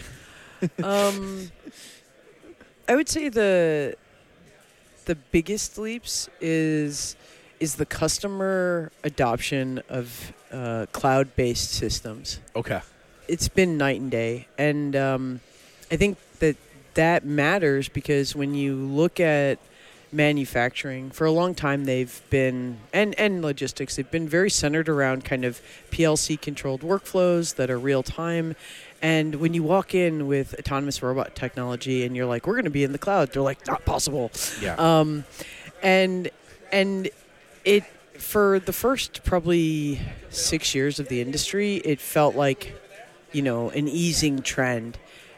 [0.83, 1.49] Um,
[2.87, 3.95] I would say the
[5.05, 7.15] the biggest leaps is
[7.59, 12.39] is the customer adoption of uh, cloud based systems.
[12.55, 12.81] Okay.
[13.27, 15.41] it's been night and day, and um,
[15.91, 16.55] I think that
[16.95, 19.59] that matters because when you look at
[20.11, 25.23] manufacturing for a long time they've been and and logistics they've been very centered around
[25.23, 28.55] kind of PLC controlled workflows that are real time
[29.01, 32.69] and when you walk in with autonomous robot technology and you're like we're going to
[32.69, 34.31] be in the cloud they're like not possible
[34.61, 34.75] Yeah.
[34.75, 35.23] um,
[35.81, 36.29] and
[36.71, 37.09] and
[37.65, 37.83] it
[38.17, 42.75] for the first probably six years of the industry, it felt like
[43.31, 44.97] you know, an easing trend.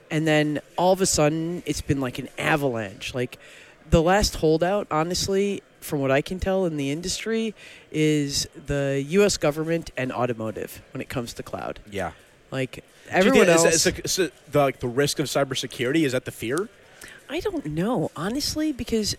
[0.09, 3.13] And then all of a sudden, it's been like an avalanche.
[3.13, 3.37] Like
[3.89, 7.53] the last holdout, honestly, from what I can tell in the industry,
[7.91, 9.37] is the U.S.
[9.37, 11.79] government and automotive when it comes to cloud.
[11.91, 12.13] Yeah.
[12.51, 16.05] Like everyone think- is else, that- is it- is the, like the risk of cybersecurity
[16.05, 16.69] is that the fear?
[17.29, 19.15] I don't know, honestly, because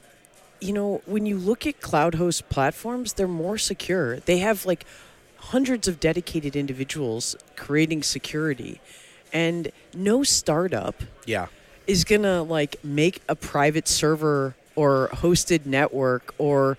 [0.60, 4.20] you know, when you look at cloud host platforms, they're more secure.
[4.20, 4.86] They have like
[5.38, 8.80] hundreds of dedicated individuals creating security.
[9.32, 11.46] And no startup Yeah.
[11.88, 16.78] is going to like make a private server or hosted network or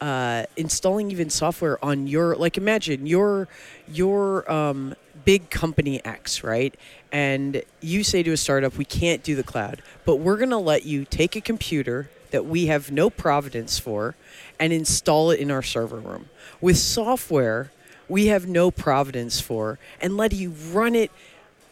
[0.00, 3.46] uh, installing even software on your like imagine your
[3.86, 6.74] your um, big company X, right?
[7.12, 10.58] And you say to a startup, we can't do the cloud, but we're going to
[10.58, 14.14] let you take a computer that we have no providence for
[14.58, 16.28] and install it in our server room.
[16.60, 17.72] With software,
[18.08, 21.10] we have no providence for and let you run it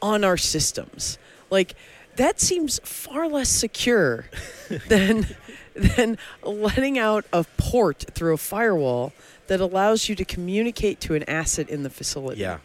[0.01, 1.19] on our systems.
[1.51, 1.75] Like
[2.17, 4.27] that seems far less secure
[4.89, 5.27] than
[5.75, 9.13] than letting out a port through a firewall
[9.47, 12.41] that allows you to communicate to an asset in the facility.
[12.41, 12.59] Yeah.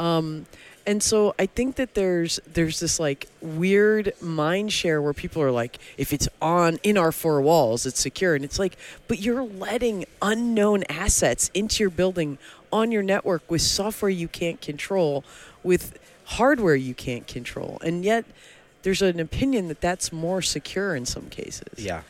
[0.00, 0.46] Um,
[0.86, 5.50] and so I think that there's there's this like weird mind share where people are
[5.50, 9.42] like, if it's on in our four walls, it's secure, and it's like, but you're
[9.42, 12.38] letting unknown assets into your building
[12.72, 15.22] on your network with software you can't control,
[15.62, 18.24] with hardware you can't control, and yet
[18.82, 21.84] there's an opinion that that's more secure in some cases.
[21.84, 22.02] Yeah.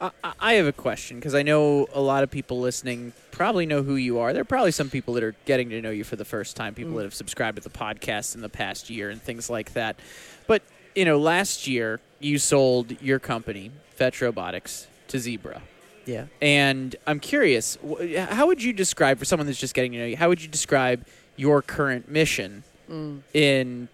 [0.00, 3.66] I, I- I have a question because I know a lot of people listening probably
[3.66, 4.32] know who you are.
[4.32, 6.74] There are probably some people that are getting to know you for the first time,
[6.74, 6.96] people mm.
[6.96, 9.98] that have subscribed to the podcast in the past year and things like that.
[10.46, 10.62] But,
[10.94, 15.62] you know, last year you sold your company, Fetch Robotics, to Zebra.
[16.04, 16.26] Yeah.
[16.40, 17.76] And I'm curious,
[18.16, 20.48] how would you describe, for someone that's just getting to know you, how would you
[20.48, 21.04] describe
[21.34, 23.20] your current mission mm.
[23.34, 23.88] in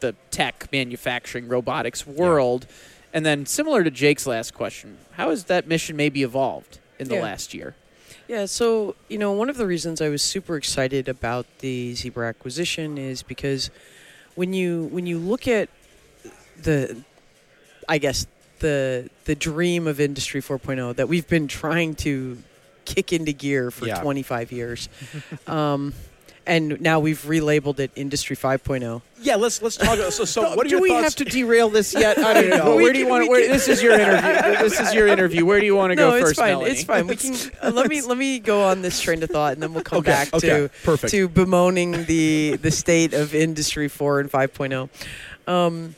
[0.00, 2.66] the tech, manufacturing, robotics world?
[3.12, 7.14] And then, similar to Jake's last question, how has that mission maybe evolved in the
[7.16, 7.22] Yeah.
[7.22, 7.74] last year?
[8.28, 12.28] Yeah, so you know, one of the reasons I was super excited about the Zebra
[12.28, 13.70] acquisition is because
[14.34, 15.70] when you when you look at
[16.62, 17.02] the
[17.88, 18.26] I guess
[18.58, 22.36] the the dream of industry 4.0 that we've been trying to
[22.84, 24.00] kick into gear for Yeah.
[24.02, 24.88] 25 years.
[25.46, 25.94] um,
[26.48, 29.02] and now we've relabeled it industry 5.0.
[29.20, 29.36] Yeah.
[29.36, 29.98] Let's let's talk.
[30.12, 31.04] So, so what are do we thoughts?
[31.04, 32.18] have to derail this yet?
[32.18, 32.76] I don't know.
[32.76, 33.28] Where do you can- want?
[33.28, 34.22] Where, can- this is your interview.
[34.62, 35.44] this is your interview.
[35.44, 36.52] Where do you want to no, go it's first, fine.
[36.54, 36.70] Melanie?
[36.70, 37.06] It's fine.
[37.06, 39.74] We can uh, let me let me go on this train of thought, and then
[39.74, 41.10] we'll come Okay, back okay, to perfect.
[41.12, 44.88] to bemoaning the the state of industry four and 5.0.
[45.46, 45.94] Um,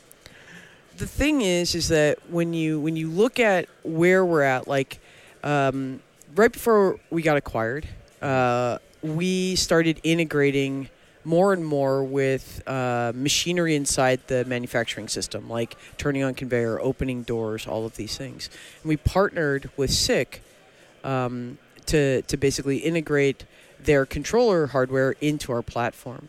[0.96, 4.98] the thing is, is that when you when you look at where we're at, like
[5.44, 6.00] um,
[6.34, 7.86] right before we got acquired,
[8.20, 10.88] uh, we started integrating
[11.24, 17.22] more and more with uh, machinery inside the manufacturing system, like turning on conveyor, opening
[17.22, 18.48] doors, all of these things.
[18.82, 20.42] And we partnered with SICK
[21.04, 23.44] um, to to basically integrate
[23.78, 26.28] their controller hardware into our platform.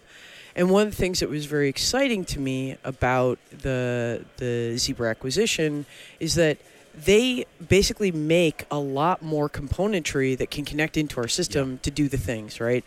[0.55, 5.09] And one of the things that was very exciting to me about the the Zebra
[5.09, 5.85] acquisition
[6.19, 6.57] is that
[6.93, 12.07] they basically make a lot more componentry that can connect into our system to do
[12.07, 12.83] the things, right?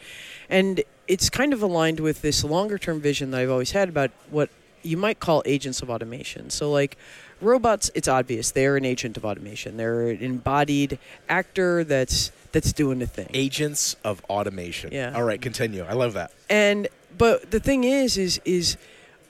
[0.49, 4.11] And it's kind of aligned with this longer term vision that I've always had about
[4.31, 4.51] what
[4.83, 6.51] you might call agents of automation.
[6.51, 6.97] So like
[7.41, 9.77] robots, it's obvious they're an agent of automation.
[9.77, 13.29] They're an embodied actor that's that's doing the thing.
[13.35, 14.93] Agents of automation.
[14.93, 15.13] Yeah.
[15.15, 15.41] All right.
[15.41, 15.85] Continue.
[15.85, 16.33] I love that.
[16.49, 18.77] And but the thing is, is is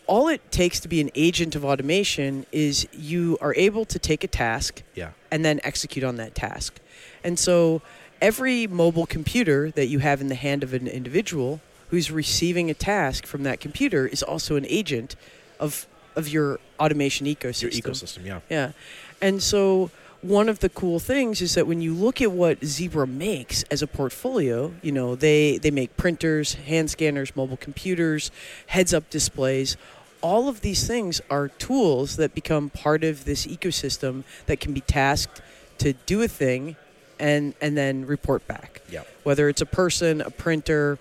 [0.06, 4.22] all it takes to be an agent of automation is you are able to take
[4.24, 5.10] a task Yeah.
[5.30, 6.78] and then execute on that task.
[7.22, 7.80] And so
[8.20, 12.74] every mobile computer that you have in the hand of an individual who's receiving a
[12.74, 15.16] task from that computer is also an agent
[15.60, 15.86] of
[16.16, 17.62] of your automation ecosystem.
[17.62, 18.24] Your ecosystem.
[18.24, 18.40] Yeah.
[18.48, 18.72] Yeah.
[19.20, 19.90] And so
[20.22, 23.82] one of the cool things is that when you look at what Zebra makes as
[23.82, 28.30] a portfolio, you know, they, they make printers, hand scanners, mobile computers,
[28.68, 29.76] heads up displays.
[30.24, 34.80] All of these things are tools that become part of this ecosystem that can be
[34.80, 35.42] tasked
[35.78, 36.76] to do a thing
[37.18, 38.80] and, and then report back.
[38.90, 39.02] Yeah.
[39.22, 40.98] Whether it's a person, a printer.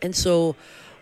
[0.00, 0.56] And so,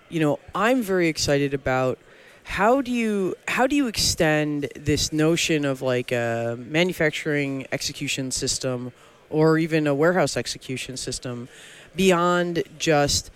[0.09, 2.01] you know, I'm very excited about
[2.43, 8.93] how do you how do you extend this notion of like a manufacturing execution system
[9.29, 11.49] or even a warehouse execution system
[11.95, 13.31] beyond just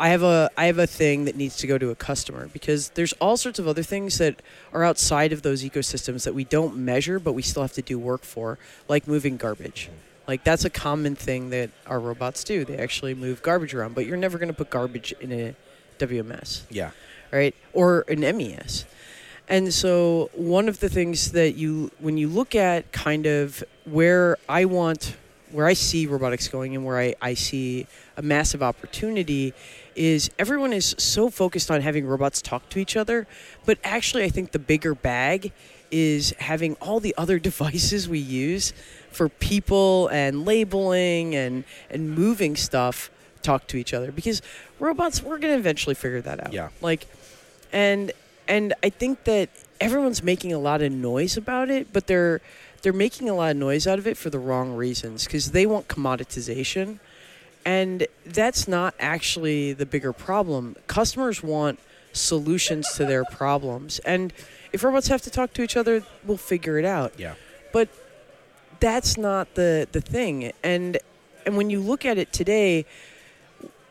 [0.00, 2.88] I have a I have a thing that needs to go to a customer because
[2.90, 4.40] there's all sorts of other things that
[4.72, 7.98] are outside of those ecosystems that we don't measure but we still have to do
[7.98, 8.58] work for
[8.88, 9.90] like moving garbage.
[10.26, 12.64] Like that's a common thing that our robots do.
[12.64, 15.54] They actually move garbage around, but you're never going to put garbage in a
[15.98, 16.92] WMS Yeah.
[17.30, 17.54] right?
[17.74, 18.86] Or an MES.
[19.48, 24.38] And so one of the things that you when you look at kind of where
[24.48, 25.16] I want
[25.50, 27.86] where I see robotics going and where I, I see
[28.16, 29.52] a massive opportunity
[29.94, 33.26] is everyone is so focused on having robots talk to each other,
[33.64, 35.52] but actually I think the bigger bag
[35.90, 38.72] is having all the other devices we use
[39.10, 43.10] for people and labeling and and moving stuff
[43.42, 44.42] talk to each other because
[44.78, 46.52] robots we're going to eventually figure that out.
[46.52, 46.68] Yeah.
[46.80, 47.06] Like
[47.72, 48.12] and
[48.48, 49.48] and I think that
[49.80, 52.40] everyone's making a lot of noise about it, but they're
[52.82, 55.66] they're making a lot of noise out of it for the wrong reasons because they
[55.66, 56.98] want commoditization,
[57.64, 60.76] and that's not actually the bigger problem.
[60.86, 61.78] Customers want
[62.12, 64.32] solutions to their problems, and
[64.72, 67.12] if robots have to talk to each other, we'll figure it out.
[67.18, 67.34] Yeah.
[67.72, 67.88] But
[68.80, 70.98] that's not the the thing, and
[71.46, 72.86] and when you look at it today,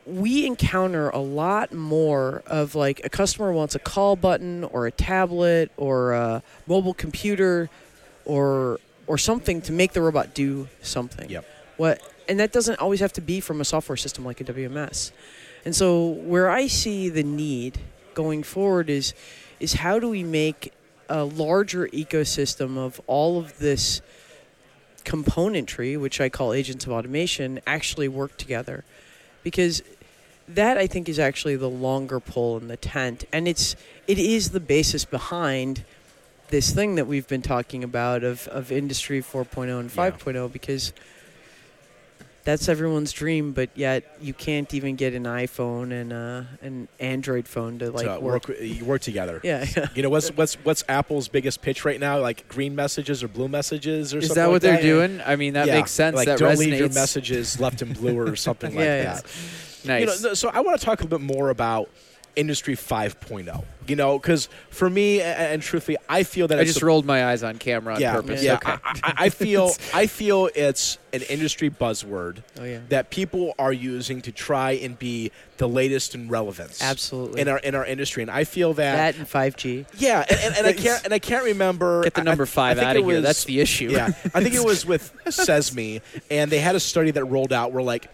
[0.05, 4.91] we encounter a lot more of like a customer wants a call button or a
[4.91, 7.69] tablet or a mobile computer
[8.25, 11.29] or or something to make the robot do something.
[11.29, 11.45] Yep.
[11.77, 15.11] What and that doesn't always have to be from a software system like a WMS.
[15.65, 17.79] And so where I see the need
[18.13, 19.13] going forward is
[19.59, 20.71] is how do we make
[21.09, 24.01] a larger ecosystem of all of this
[25.03, 28.85] componentry, which I call agents of automation, actually work together.
[29.43, 29.81] Because
[30.47, 33.75] that I think is actually the longer pull in the tent, and it's
[34.07, 35.83] it is the basis behind
[36.49, 40.11] this thing that we've been talking about of, of industry 4.0 and Yeah.
[40.11, 40.93] 5.0 because
[42.43, 47.47] that's everyone's dream but yet you can't even get an iphone and uh, an android
[47.47, 49.39] phone to like to work, work you work together.
[49.43, 49.87] yeah, yeah.
[49.95, 52.19] You know what's what's what's Apple's biggest pitch right now?
[52.19, 54.81] Like green messages or blue messages or Is something that like what they're that?
[54.81, 55.21] doing?
[55.25, 56.15] I mean, that Yeah, makes sense.
[56.15, 56.57] Like that don't resonates.
[56.57, 59.13] leave your messages left in blue or something like Yeah, yeah.
[59.15, 59.25] that.
[59.85, 60.21] Nice.
[60.21, 61.89] You know, so I want to talk a little bit more about
[62.35, 63.63] Industry 5.0.
[63.87, 67.05] You know, because for me, a- and, truthfully, I feel that I just a- rolled
[67.05, 68.43] my eyes on camera on yeah, purpose.
[68.43, 68.53] yeah.
[68.55, 68.71] Okay.
[68.71, 72.81] I, I- I feel I feel it's an industry buzzword Oh, yeah.
[72.89, 76.83] that people are using to try and be the latest in relevance.
[76.83, 77.41] Absolutely.
[77.41, 80.55] In our in our industry, and I feel that, that and 5g yeah, and, and,
[80.57, 82.03] and I can't and I can't remember.
[82.03, 83.21] Get the number I- five out of here.
[83.21, 83.89] That's the issue.
[83.89, 87.71] Yeah, I think it was with Sesame, and they had a study that rolled out
[87.71, 88.07] where like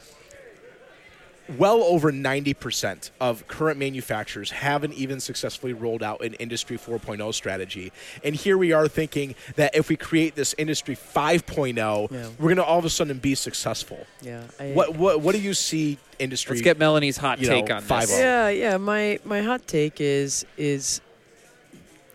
[1.57, 7.91] well over 90% of current manufacturers haven't even successfully rolled out an industry 4.0 strategy
[8.23, 11.75] and here we are thinking that if we create this industry 5.0
[12.11, 12.27] Yeah.
[12.39, 15.41] we're going to all of a sudden be successful yeah I, what what what do
[15.41, 18.17] you see industry Let's get Melanie's hot you know, take on five this.
[18.17, 18.19] oh.
[18.19, 18.77] Yeah, yeah.
[18.77, 21.01] My my hot take is is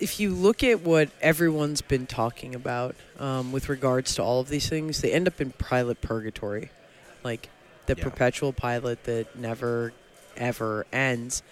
[0.01, 4.49] if you look at what everyone's been talking about um, with regards to all of
[4.49, 6.71] these things, they end up in pilot purgatory,
[7.23, 7.51] like
[7.95, 8.05] the Yeah.
[8.05, 9.93] perpetual pilot that never
[10.37, 11.43] ever ends.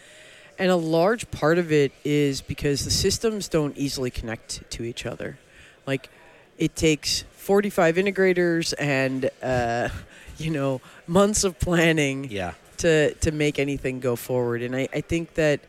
[0.59, 5.05] And a large part of it is because the systems don't easily connect to each
[5.07, 5.39] other.
[5.87, 6.09] Like
[6.57, 9.89] it takes 45 integrators and uh,
[10.39, 14.63] you know months of planning yeah to to make anything go forward.
[14.63, 15.61] And I, I think that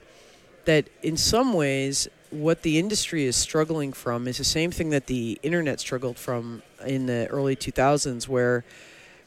[0.66, 5.08] that in some ways what the industry is struggling from is the same thing that
[5.08, 8.64] the internet struggled from in the early 2000s where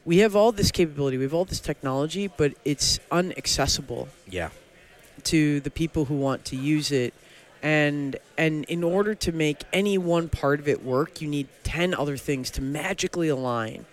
[0.05, 4.51] we have all this capability, we have all this technology, but it's unaccessible yeah.
[5.25, 7.15] to the people who want to use it.
[7.63, 11.95] And and in order to make any one part of it work you need 10
[11.95, 13.87] other things to magically align.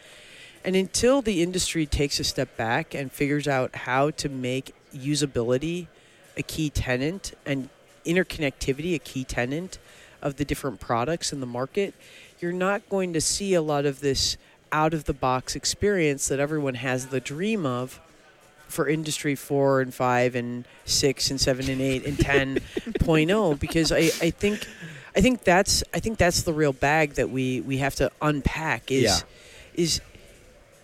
[0.66, 5.86] And until the industry takes a step back and figures out how to make usability
[6.36, 7.70] a key tenant and
[8.06, 9.78] interconnectivity a key tenant
[10.20, 11.94] of the different products in the market
[12.40, 14.38] you're not going to see a lot of this
[14.72, 18.00] out of the box experience that everyone has the dream of
[18.68, 22.60] for industry four and five and six and seven and eight and ten
[23.00, 24.68] point oh because I, I think
[25.16, 28.92] I think that's I think that's the real bag that we, we have to unpack
[28.92, 29.18] is Yeah.
[29.74, 30.02] is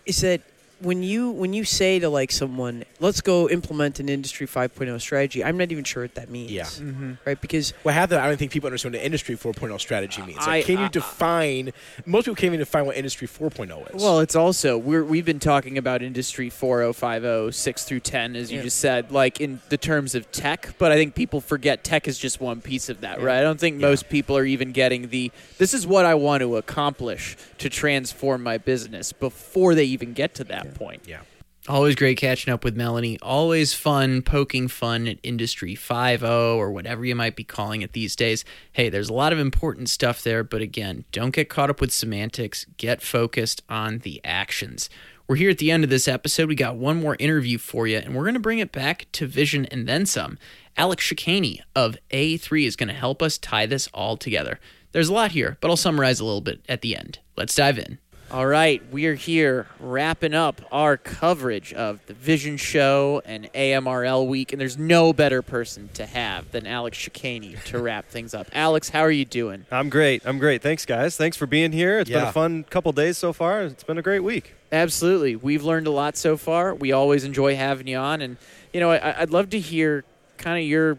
[0.06, 0.42] is that
[0.86, 5.44] when you when you say to like someone let's go implement an industry 5.0 strategy
[5.44, 6.64] I'm not even sure what that means Yeah.
[6.66, 7.14] Mm-hmm.
[7.26, 10.22] right because well, half that I don't think people understand what an industry 4.0 strategy
[10.22, 10.38] means.
[10.38, 11.74] Like, I- can you I- define?
[12.06, 14.02] Most people can't even define what industry 4.0 is.
[14.04, 18.58] Well, it's also we're we've been talking about industry 4050 6 through 10 as you
[18.58, 18.64] Yeah.
[18.64, 22.18] just said like in the terms of tech, but I think people forget tech is
[22.18, 23.26] just one piece of that, Yeah.
[23.26, 23.40] right?
[23.40, 23.88] I don't think Yeah.
[23.90, 28.44] most people are even getting the this is what I want to accomplish to transform
[28.44, 31.04] my business before they even get to that point.
[31.08, 31.22] yeah.
[31.68, 33.18] Always great catching up with Melanie.
[33.24, 38.16] Always fun poking fun at Industry 5.0 or whatever you might be calling it these
[38.16, 38.46] days.
[38.72, 41.92] Hey, there's a lot of important stuff there, but again, don't get caught up with
[41.92, 42.68] semantics.
[42.78, 44.92] Get focused on the actions.
[45.28, 46.50] We're here at the end of this episode.
[46.50, 49.26] We got one more interview for you, and we're going to bring it back to
[49.26, 50.38] Vision and then some.
[50.78, 54.60] Alex Shikany of A3 is going to help us tie this all together.
[54.92, 57.18] There's a lot here, but I'll summarize a little bit at the end.
[57.36, 57.98] Let's dive in.
[58.32, 64.52] All right, we're here wrapping up our coverage of the Vision Show and AMRL week,
[64.52, 68.48] and there's no better person to have than Alex Shikany to wrap things up.
[68.52, 69.68] Alex, how are you doing?
[69.72, 70.26] I'm great.
[70.26, 70.64] I'm great.
[70.64, 71.16] Thanks, guys.
[71.16, 72.00] Thanks for being here.
[72.00, 73.62] It's been a fun couple days so far.
[73.62, 74.56] It's been a great week.
[74.72, 75.36] Absolutely.
[75.36, 76.74] We've learned a lot so far.
[76.74, 78.22] We always enjoy having you on.
[78.22, 78.38] And,
[78.74, 80.04] you know, I, I'd love to hear
[80.38, 80.98] kind of your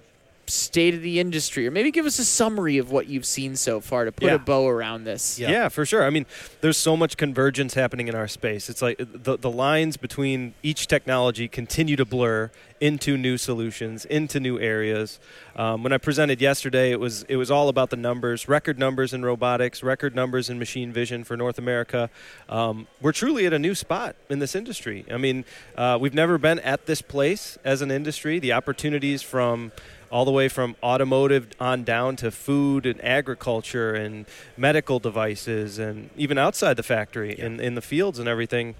[0.48, 3.80] state of the industry, or maybe give us a summary of what you've seen so
[3.80, 4.34] far to put Yeah.
[4.34, 5.38] a bow around this.
[5.38, 5.50] Yeah.
[5.50, 5.68] Yeah.
[5.68, 6.04] for sure.
[6.04, 6.26] I mean,
[6.60, 8.68] there's so much convergence happening in our space.
[8.68, 14.38] It's like the, the lines between each technology continue to blur into new solutions, into
[14.38, 15.18] new areas.
[15.56, 19.14] Um, when I presented yesterday, it was it was all about the numbers, record numbers
[19.14, 22.10] in robotics, record numbers in machine vision for North America.
[22.50, 25.06] Um, we're truly at a new spot in this industry.
[25.10, 28.38] I mean, uh, we've never been at this place as an industry.
[28.38, 29.72] The opportunities from
[30.10, 34.26] all the way from automotive on down to food and agriculture and
[34.56, 38.74] medical devices and even outside the factory in, in the fields and everything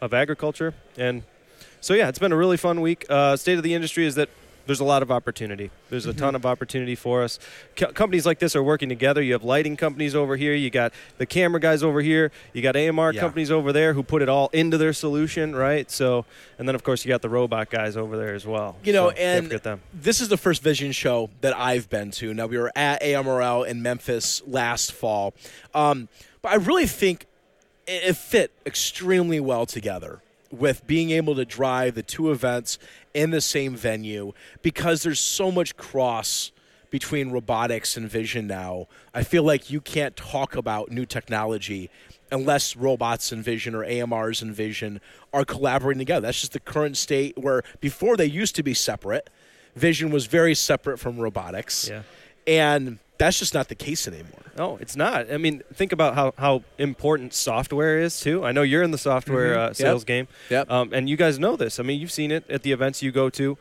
[0.00, 0.74] of agriculture.
[0.96, 1.22] And
[1.80, 3.06] so, yeah, it's been a really fun week.
[3.08, 4.28] Uh, state of the industry is that
[4.66, 5.70] there's a lot of opportunity.
[5.90, 7.38] There's a ton of opportunity for us.
[7.76, 9.22] Co- companies like this are working together.
[9.22, 10.54] You have lighting companies over here.
[10.54, 12.32] You got the camera guys over here.
[12.52, 13.20] You got AMR Yeah.
[13.20, 15.90] companies over there who put it all into their solution, right?
[15.90, 16.24] So,
[16.58, 18.76] and then of course you got the robot guys over there as well.
[18.82, 22.34] You know, So, and this is the first Vision show that I've been to.
[22.34, 25.34] Now we were at AMRL in Memphis last fall,
[25.74, 26.08] um,
[26.42, 27.26] but I really think
[27.86, 30.20] it fit extremely well together
[30.50, 32.78] with being able to drive the two events
[33.14, 34.32] in the same venue
[34.62, 36.52] because there's so much cross
[36.90, 38.86] between robotics and vision now.
[39.12, 41.90] I feel like you can't talk about new technology
[42.30, 45.00] unless robots and vision or AMRs and vision
[45.32, 46.26] are collaborating together.
[46.26, 49.30] That's just the current state where before they used to be separate.
[49.74, 51.88] Vision was very separate from robotics.
[51.90, 52.02] Yeah.
[52.46, 54.42] And that's just not the case anymore.
[54.58, 55.30] No, it's not.
[55.30, 58.44] I mean, think about how, how important software is too.
[58.44, 60.70] I know you're in the software uh, sales game, Yep.
[60.70, 61.78] um, and you guys know this.
[61.78, 63.58] I mean, you've seen it at the events you go to.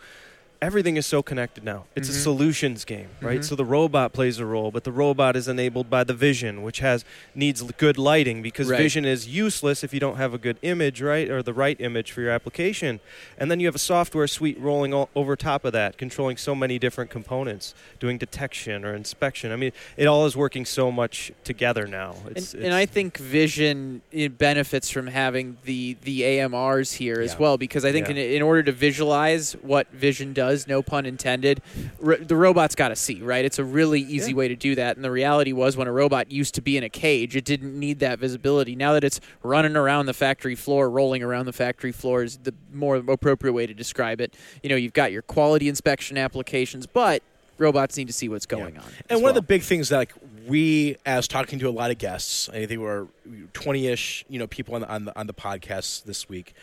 [0.61, 1.85] Everything is so connected now.
[1.95, 2.21] It's a mm-hmm.
[2.21, 3.35] solutions game, right?
[3.39, 3.43] Mm-hmm.
[3.43, 6.79] So the robot plays a role, but the robot is enabled by the vision, which
[6.79, 7.03] has
[7.33, 8.77] needs good lighting because Right.
[8.77, 12.11] vision is useless if you don't have a good image, right, or the right image
[12.11, 12.99] for your application.
[13.37, 16.55] And then you have a software suite rolling o- over top of that, controlling so
[16.55, 19.51] many different components, doing detection or inspection.
[19.51, 22.15] I mean, it all is working so much together now.
[22.35, 27.37] It's, and, and I think Vision it benefits from having the the AMRs here as
[27.37, 28.15] well because I think Yeah.
[28.15, 31.61] in, in order to visualize what Vision does, no pun intended,
[32.03, 33.43] r- the robot's got to see right.
[33.45, 34.37] It's a really easy Yeah.
[34.37, 34.95] way to do that.
[34.95, 37.77] And the reality was when a robot used to be in a cage, it didn't
[37.79, 38.75] need that visibility.
[38.75, 42.53] Now that it's running around the factory floor, rolling around the factory floor is the
[42.73, 44.33] more appropriate way to describe it.
[44.63, 47.23] You know, you've got your quality inspection applications, but
[47.57, 48.83] robots need to see what's going on.
[49.09, 50.13] And one of the big things that like
[50.45, 53.07] we, as talking to a lot of guests, I think we're
[53.53, 56.53] twenty-ish, you know, people on the, on the on the podcast this week.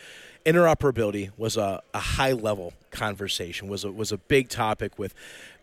[0.45, 3.69] Interoperability was a, a high-level conversation.
[3.69, 5.13] was a, was a big topic with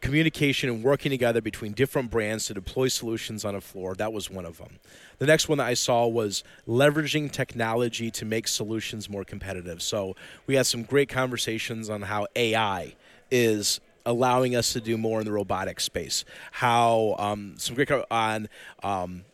[0.01, 3.95] communication and working together between different brands to deploy solutions on a floor.
[3.95, 4.78] That was one of them.
[5.18, 9.83] The next one that I saw was leveraging technology to make solutions more competitive.
[9.83, 10.16] So
[10.47, 12.95] we had some great conversations on how AI
[13.31, 16.24] is allowing us to do more in the robotic space.
[16.53, 18.49] How um, some great on
[18.83, 19.24] um,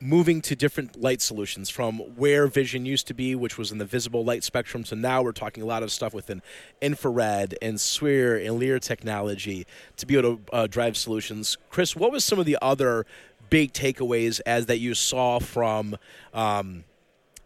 [0.00, 3.84] moving to different light solutions from where vision used to be, which was in the
[3.84, 6.42] visible light spectrum, to now we're talking a lot of stuff within
[6.80, 11.56] infrared and SWIR and LWIR technology to be able to uh, drive solutions.
[11.70, 13.06] Chris, what was some of the other
[13.50, 15.96] big takeaways as that you saw from,
[16.32, 16.84] um,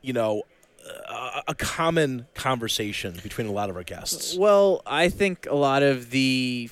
[0.03, 0.43] you know,
[1.09, 4.37] a, a common conversation between a lot of our guests?
[4.37, 6.71] Well, I think a lot of the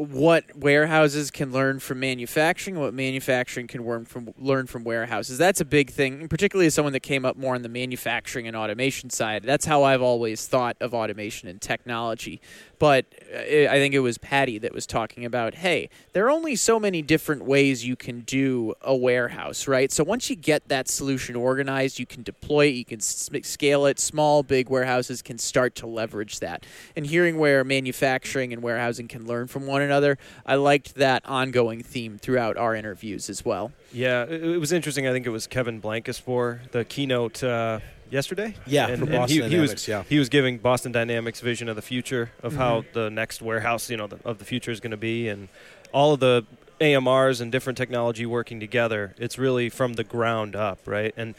[0.00, 5.36] what warehouses can learn from manufacturing, what manufacturing can learn from learn from warehouses.
[5.36, 8.56] That's a big thing, particularly as someone that came up more on the manufacturing and
[8.56, 9.42] automation side.
[9.42, 12.40] That's how I've always thought of automation and technology.
[12.80, 16.56] But uh, I think it was Patty that was talking about, hey, there are only
[16.56, 19.92] so many different ways you can do a warehouse, right?
[19.92, 24.00] So once you get that solution organized, you can deploy it, you can scale it.
[24.00, 26.64] Small, big warehouses can start to leverage that.
[26.96, 30.16] And hearing where manufacturing and warehousing can learn from one another,
[30.46, 33.72] I liked that ongoing theme throughout our interviews as well.
[33.92, 35.06] Yeah, it, was interesting.
[35.06, 38.54] I think it was Kevin Blankespoor, the keynote uh, yesterday.
[38.66, 40.02] Yeah, and, and Boston he, he Dynamics, was yeah.
[40.08, 42.92] he was giving Boston Dynamics vision of the future of how mm-hmm.
[42.92, 45.48] the next warehouse, you know, the, of the future is going to be, and
[45.92, 46.44] all of the
[46.80, 49.14] AMRs and different technology working together.
[49.18, 51.12] It's really from the ground up, right?
[51.16, 51.34] And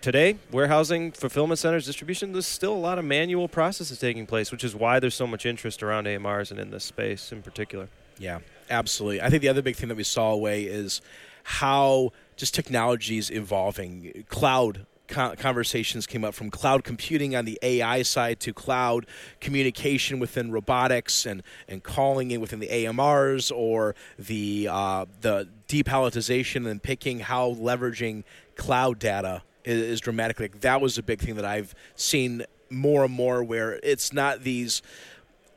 [0.00, 4.64] today, warehousing, fulfillment centers, distribution, there's still a lot of manual processes taking place, which
[4.64, 7.88] is why there's so much interest around AMRs and in this space in particular.
[8.18, 9.22] Yeah, absolutely.
[9.22, 11.00] I think the other big thing that we saw away is
[11.42, 14.24] how just technology is evolving.
[14.28, 19.06] Cloud conversations came up from cloud computing on the AI side to cloud
[19.40, 26.68] communication within robotics and, and calling in within the AMRs or the uh, the depalletization
[26.68, 28.24] and picking how leveraging
[28.56, 30.44] cloud data is, is dramatically.
[30.44, 34.42] Like, that was a big thing that I've seen more and more where it's not
[34.42, 34.82] these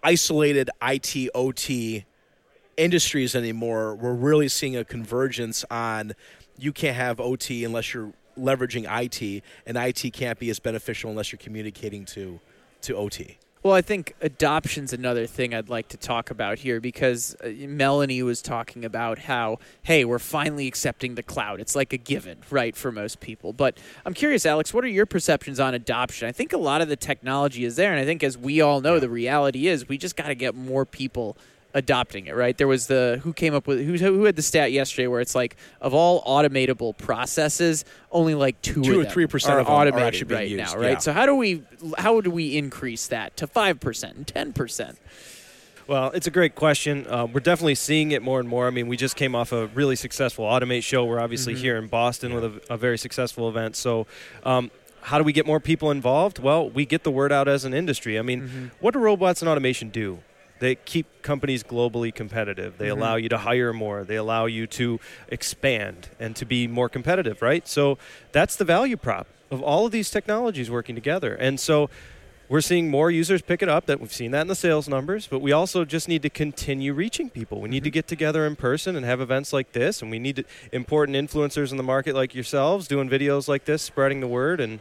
[0.04, 2.06] isolated IT OT
[2.78, 3.96] industries anymore.
[3.96, 6.14] We're really seeing a convergence on
[6.58, 11.32] you can't have OT unless you're leveraging IT, and IT can't be as beneficial unless
[11.32, 12.40] you're communicating to
[12.82, 13.38] to OT.
[13.64, 18.22] Well, I think adoption's another thing I'd like to talk about here because uh, Melanie
[18.22, 21.62] was talking about how, hey, we're finally accepting the cloud.
[21.62, 23.54] It's like a given, right, for most people.
[23.54, 26.28] But I'm curious, Alex, what are your perceptions on adoption?
[26.28, 28.82] I think a lot of the technology is there, and I think as we all
[28.82, 31.38] know, the reality is we just got to get more people
[31.74, 32.58] adopting it, right?
[32.58, 35.36] There was the who came up with who who had the stat yesterday where it's
[35.36, 39.82] like of all automatable processes, only like two, Two of or 3% are of are
[39.82, 40.92] automated being right used, now, right?
[40.94, 40.98] yeah.
[41.00, 41.64] So how do we
[41.98, 44.98] how do we increase that to five percent and ten percent?
[45.86, 47.06] Well, it's a great question.
[47.08, 48.68] Uh, we're definitely seeing it more and more.
[48.68, 51.04] I mean, we just came off a really successful Automate show.
[51.04, 53.76] We're obviously here in Boston with a, a very successful event.
[53.76, 54.08] So,
[54.46, 54.72] um,
[55.02, 56.40] how do we get more people involved?
[56.40, 58.18] Well, we get the word out as an industry.
[58.18, 60.20] I mean, what do robots and automation do?
[60.64, 62.78] They keep companies globally competitive.
[62.78, 64.06] They allow you to hire more.
[64.06, 64.98] They allow you to
[65.28, 67.68] expand and to be more competitive, right?
[67.68, 67.98] So
[68.32, 71.36] that's the value prop of all of these technologies working together.
[71.36, 71.90] And so
[72.48, 75.28] we're seeing more users pick it up that we've seen that in the sales numbers
[75.28, 78.56] but we also just need to continue reaching people we need to get together in
[78.56, 80.44] person and have events like this and we need to,
[80.74, 84.80] important influencers in the market like yourselves doing videos like this spreading the word and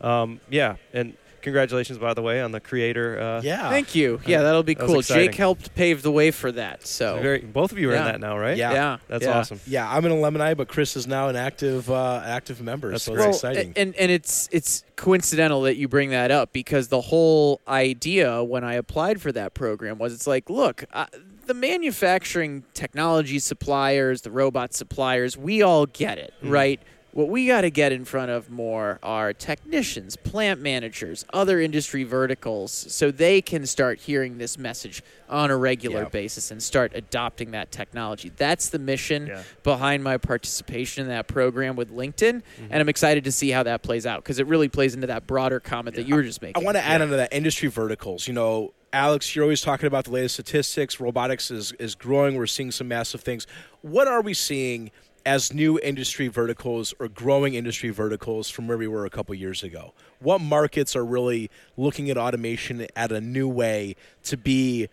[0.00, 3.70] um, yeah and congratulations by the way on the creator uh, Yeah.
[3.70, 4.20] Thank you.
[4.26, 5.00] Yeah, that'll be That cool.
[5.02, 6.86] Jake helped pave the way for that.
[6.86, 8.00] So very, both of you are Yeah.
[8.00, 8.72] in that now right Yeah.
[8.72, 9.38] yeah, that's yeah.
[9.38, 13.04] awesome Yeah, I'm an alumni, but Chris is now an active uh, active member, That's
[13.04, 13.28] so great.
[13.28, 13.72] it's exciting.
[13.76, 18.64] And and it's it's coincidental that you bring that up because the whole idea when
[18.64, 21.06] I applied for that program was it's like, look, uh,
[21.46, 26.48] the manufacturing technology suppliers, the robot suppliers, we all get it, Hmm.
[26.50, 26.80] right?
[27.14, 32.02] What we got to get in front of more are technicians, plant managers, other industry
[32.02, 36.08] verticals, so they can start hearing this message on a regular Yeah.
[36.08, 38.32] basis and start adopting that technology.
[38.36, 39.42] That's the mission Yeah.
[39.62, 42.66] behind my participation in that program with LinkedIn, Mm-hmm.
[42.70, 45.24] and I'm excited to see how that plays out because it really plays into that
[45.28, 46.60] broader comment that you were just making.
[46.60, 48.26] I want to add onto that industry verticals.
[48.26, 50.98] You know, Alex, you're always talking about the latest statistics.
[50.98, 52.34] Robotics is, is growing.
[52.36, 53.46] We're seeing some massive things.
[53.82, 54.90] What are we seeing
[55.26, 59.62] as new industry verticals or growing industry verticals from where we were a couple years
[59.62, 59.94] ago?
[60.20, 64.88] What markets are really looking at automation at a new way to be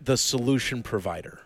[0.00, 1.43] the solution provider?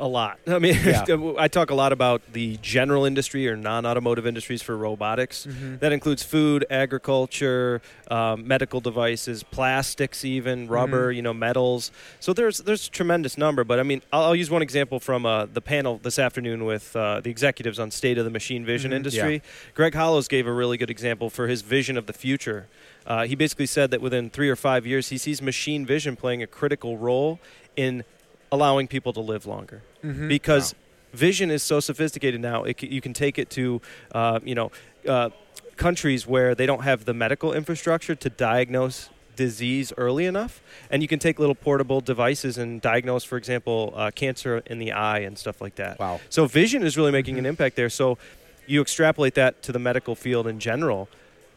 [0.00, 0.38] A lot.
[0.46, 1.04] I mean, Yeah.
[1.38, 5.46] I talk a lot about the general industry or non-automotive industries for robotics.
[5.46, 5.76] Mm-hmm.
[5.78, 7.80] That includes food, agriculture,
[8.10, 10.72] um, medical devices, plastics, even Mm-hmm.
[10.72, 11.12] rubber.
[11.12, 11.90] You know, metals.
[12.18, 13.62] So there's there's a tremendous number.
[13.64, 16.94] But I mean, I'll, I'll use one example from uh, the panel this afternoon with
[16.96, 19.42] uh, the executives on state of the machine vision industry.
[19.74, 22.66] Greg Hollows gave a really good example for his vision of the future.
[23.06, 26.42] Uh, he basically said that within three or five years, he sees machine vision playing
[26.42, 27.38] a critical role
[27.76, 28.04] in
[28.52, 29.82] allowing people to live longer
[30.28, 30.74] because
[31.12, 32.64] vision is so sophisticated now.
[32.64, 33.80] It, you can take it to,
[34.12, 34.70] uh, you know,
[35.08, 35.30] uh,
[35.76, 41.08] countries where they don't have the medical infrastructure to diagnose disease early enough, and you
[41.08, 45.38] can take little portable devices and diagnose, for example, uh, cancer in the eye and
[45.38, 45.98] stuff like that.
[45.98, 46.20] Wow.
[46.28, 47.88] So vision is really making an impact there.
[47.88, 48.18] So
[48.66, 51.08] you extrapolate that to the medical field in general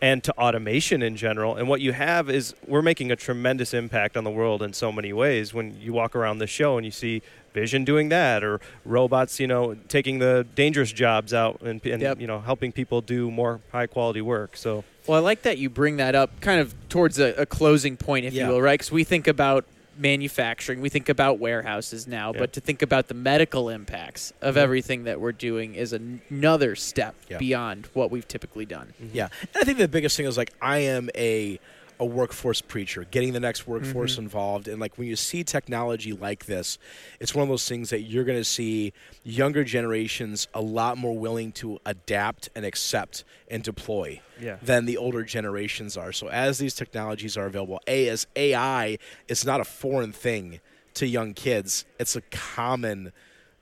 [0.03, 1.55] and to automation in general.
[1.55, 4.91] And what you have is we're making a tremendous impact on the world in so
[4.91, 5.53] many ways.
[5.53, 7.21] When you walk around the show and you see
[7.53, 12.19] vision doing that, or robots, you know, taking the dangerous jobs out and, and Yep.
[12.19, 14.57] you know helping people do more high quality work.
[14.57, 17.95] So Well, I like that you bring that up kind of towards a, a closing
[17.95, 18.47] point, if Yeah.
[18.47, 18.73] you will, right?
[18.77, 19.63] Because we think about
[19.97, 22.39] manufacturing, we think about warehouses now, Yeah.
[22.39, 24.63] but to think about the medical impacts of mm-hmm.
[24.63, 27.37] everything that we're doing is an- another step Yeah.
[27.37, 28.93] beyond what we've typically done.
[29.13, 31.59] Yeah, and I think the biggest thing is like I am a
[31.99, 36.45] a workforce preacher, getting the next workforce involved, and like when you see technology like
[36.45, 36.77] this,
[37.19, 41.17] it's one of those things that you're going to see younger generations a lot more
[41.17, 44.57] willing to adapt and accept and deploy Yeah.
[44.61, 46.11] than the older generations are.
[46.11, 50.59] So as these technologies are available, a as AI is not a foreign thing
[50.95, 53.11] to young kids; it's a common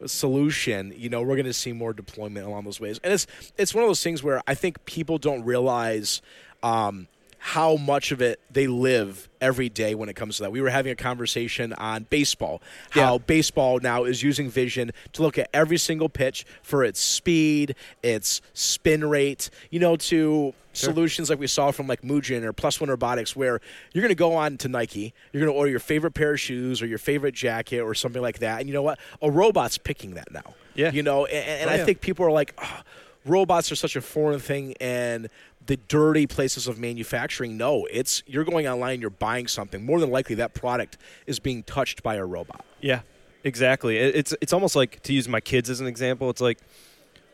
[0.06, 3.00] solution, you know, we're going to see more deployment along those ways.
[3.04, 3.28] And it's
[3.58, 6.22] it's one of those things where I think people don't realize
[6.64, 7.08] um,
[7.44, 10.52] how much of it they live every day when it comes to that.
[10.52, 12.62] We were having a conversation on baseball,
[12.92, 13.18] how Yeah.
[13.18, 17.74] baseball now is using vision to look at every single pitch for its speed,
[18.04, 22.80] its spin rate, you know, to solutions like we saw from like Mujin or Plus
[22.80, 23.60] One Robotics, where
[23.92, 26.40] you're going to go on to Nike, you're going to order your favorite pair of
[26.40, 29.00] shoes or your favorite jacket or something like that, and you know what?
[29.24, 30.54] A robot's picking that now.
[30.76, 30.92] Yeah.
[30.92, 31.86] you know, and, and Oh, I yeah.
[31.86, 32.84] think people are like, "Ah,
[33.26, 35.28] robots are such a foreign thing and
[35.66, 40.10] the dirty places of manufacturing no it's you're going online you're buying something more than
[40.10, 40.98] likely that product
[41.28, 43.02] is being touched by a robot Yeah,
[43.44, 43.98] exactly.
[43.98, 46.30] It's it's almost like to use my kids as an example.
[46.30, 46.60] It's like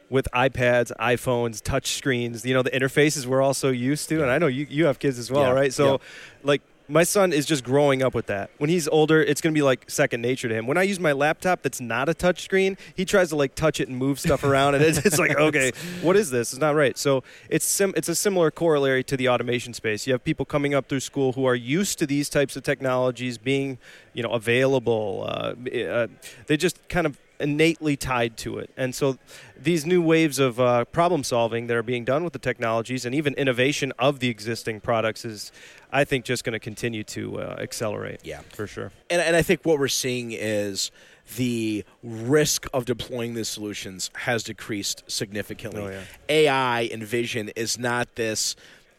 [0.09, 2.45] with iPads, iPhones, touch screens.
[2.45, 4.99] You know, the interfaces we're all so used to, and I know you you have
[4.99, 5.73] kids as well, Yeah, right?
[5.73, 5.97] So, yeah.
[6.43, 6.61] like.
[6.89, 8.49] My son is just growing up with that.
[8.59, 10.67] When he's older, it's going to be like second nature to him.
[10.67, 13.81] When I use my laptop that's not a touch screen, he tries to like touch
[13.81, 16.53] it and move stuff around, and it's, it's like, okay, what is this?
[16.53, 16.97] It's not right.
[16.97, 20.07] So it's sim- it's a similar corollary to the automation space.
[20.07, 23.37] You have people coming up through school who are used to these types of technologies
[23.37, 23.79] being,
[24.13, 25.25] you know, available.
[25.27, 26.07] Uh, uh,
[26.47, 28.69] they just kind of innately tied to it.
[28.77, 29.17] And so
[29.59, 33.13] these new waves of uh, problem solving that are being done with the technologies and
[33.13, 35.51] even innovation of the existing products is,
[35.91, 38.21] I think, just going to continue to uh, accelerate.
[38.23, 38.41] Yeah.
[38.53, 38.91] For sure.
[39.09, 40.91] and, and i think what we're seeing is
[41.35, 46.01] the risk of deploying these solutions has decreased significantly Oh, yeah.
[46.29, 48.55] ai and vision is not this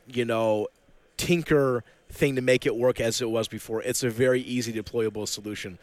[0.06, 0.68] you know
[1.16, 5.26] tinker thing to make it work as it was before it's a very easy deployable
[5.26, 5.78] solution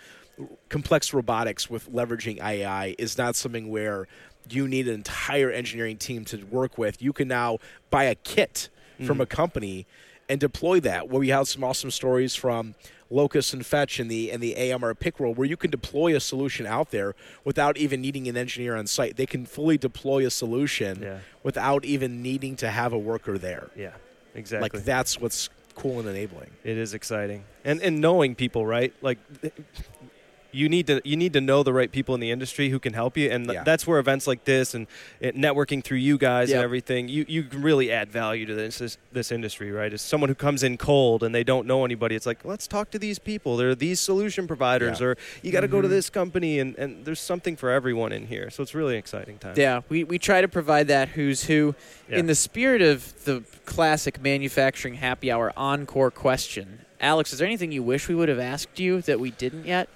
[0.69, 4.07] complex robotics with leveraging AI is not something where
[4.49, 7.01] you need an entire engineering team to work with.
[7.01, 7.59] You can now
[7.89, 8.69] buy a kit
[9.05, 9.29] from a mm.
[9.29, 9.87] company
[10.29, 11.09] and deploy that.
[11.09, 12.75] Where we have some awesome stories from
[13.09, 16.19] Locus and Fetch and the and the AMR pick world where you can deploy a
[16.19, 17.13] solution out there
[17.43, 19.15] without even needing an engineer on site.
[19.15, 21.19] They can fully deploy a solution Yeah.
[21.43, 23.69] without even needing to have a worker there.
[23.75, 23.91] Yeah,
[24.33, 24.69] exactly.
[24.69, 26.51] Like that's what's cool and enabling.
[26.63, 28.93] It is exciting, and and knowing people, right?
[29.01, 29.19] Like,
[30.55, 32.93] you need to you need to know the right people in the industry who can
[32.93, 33.63] help you, and th- Yeah.
[33.63, 34.87] that's where events like this and,
[35.21, 36.55] and networking through you guys Yep.
[36.55, 39.91] and everything, you you can really add value to this, this this industry, right?
[39.93, 42.89] As someone who comes in cold and they don't know anybody, it's like let's talk
[42.91, 43.57] to these people.
[43.57, 45.07] There are these solution providers, Yeah.
[45.07, 45.95] or you got to go to Mm-hmm.
[45.95, 48.49] this company, and and there's something for everyone in here.
[48.49, 49.55] So it's really exciting time.
[49.57, 51.75] Yeah, we, we try to provide that who's who.
[52.09, 52.19] Yeah.
[52.19, 57.71] In the spirit of the classic manufacturing happy hour encore question, Alex, is there anything
[57.71, 59.89] you wish we would have asked you that we didn't yet?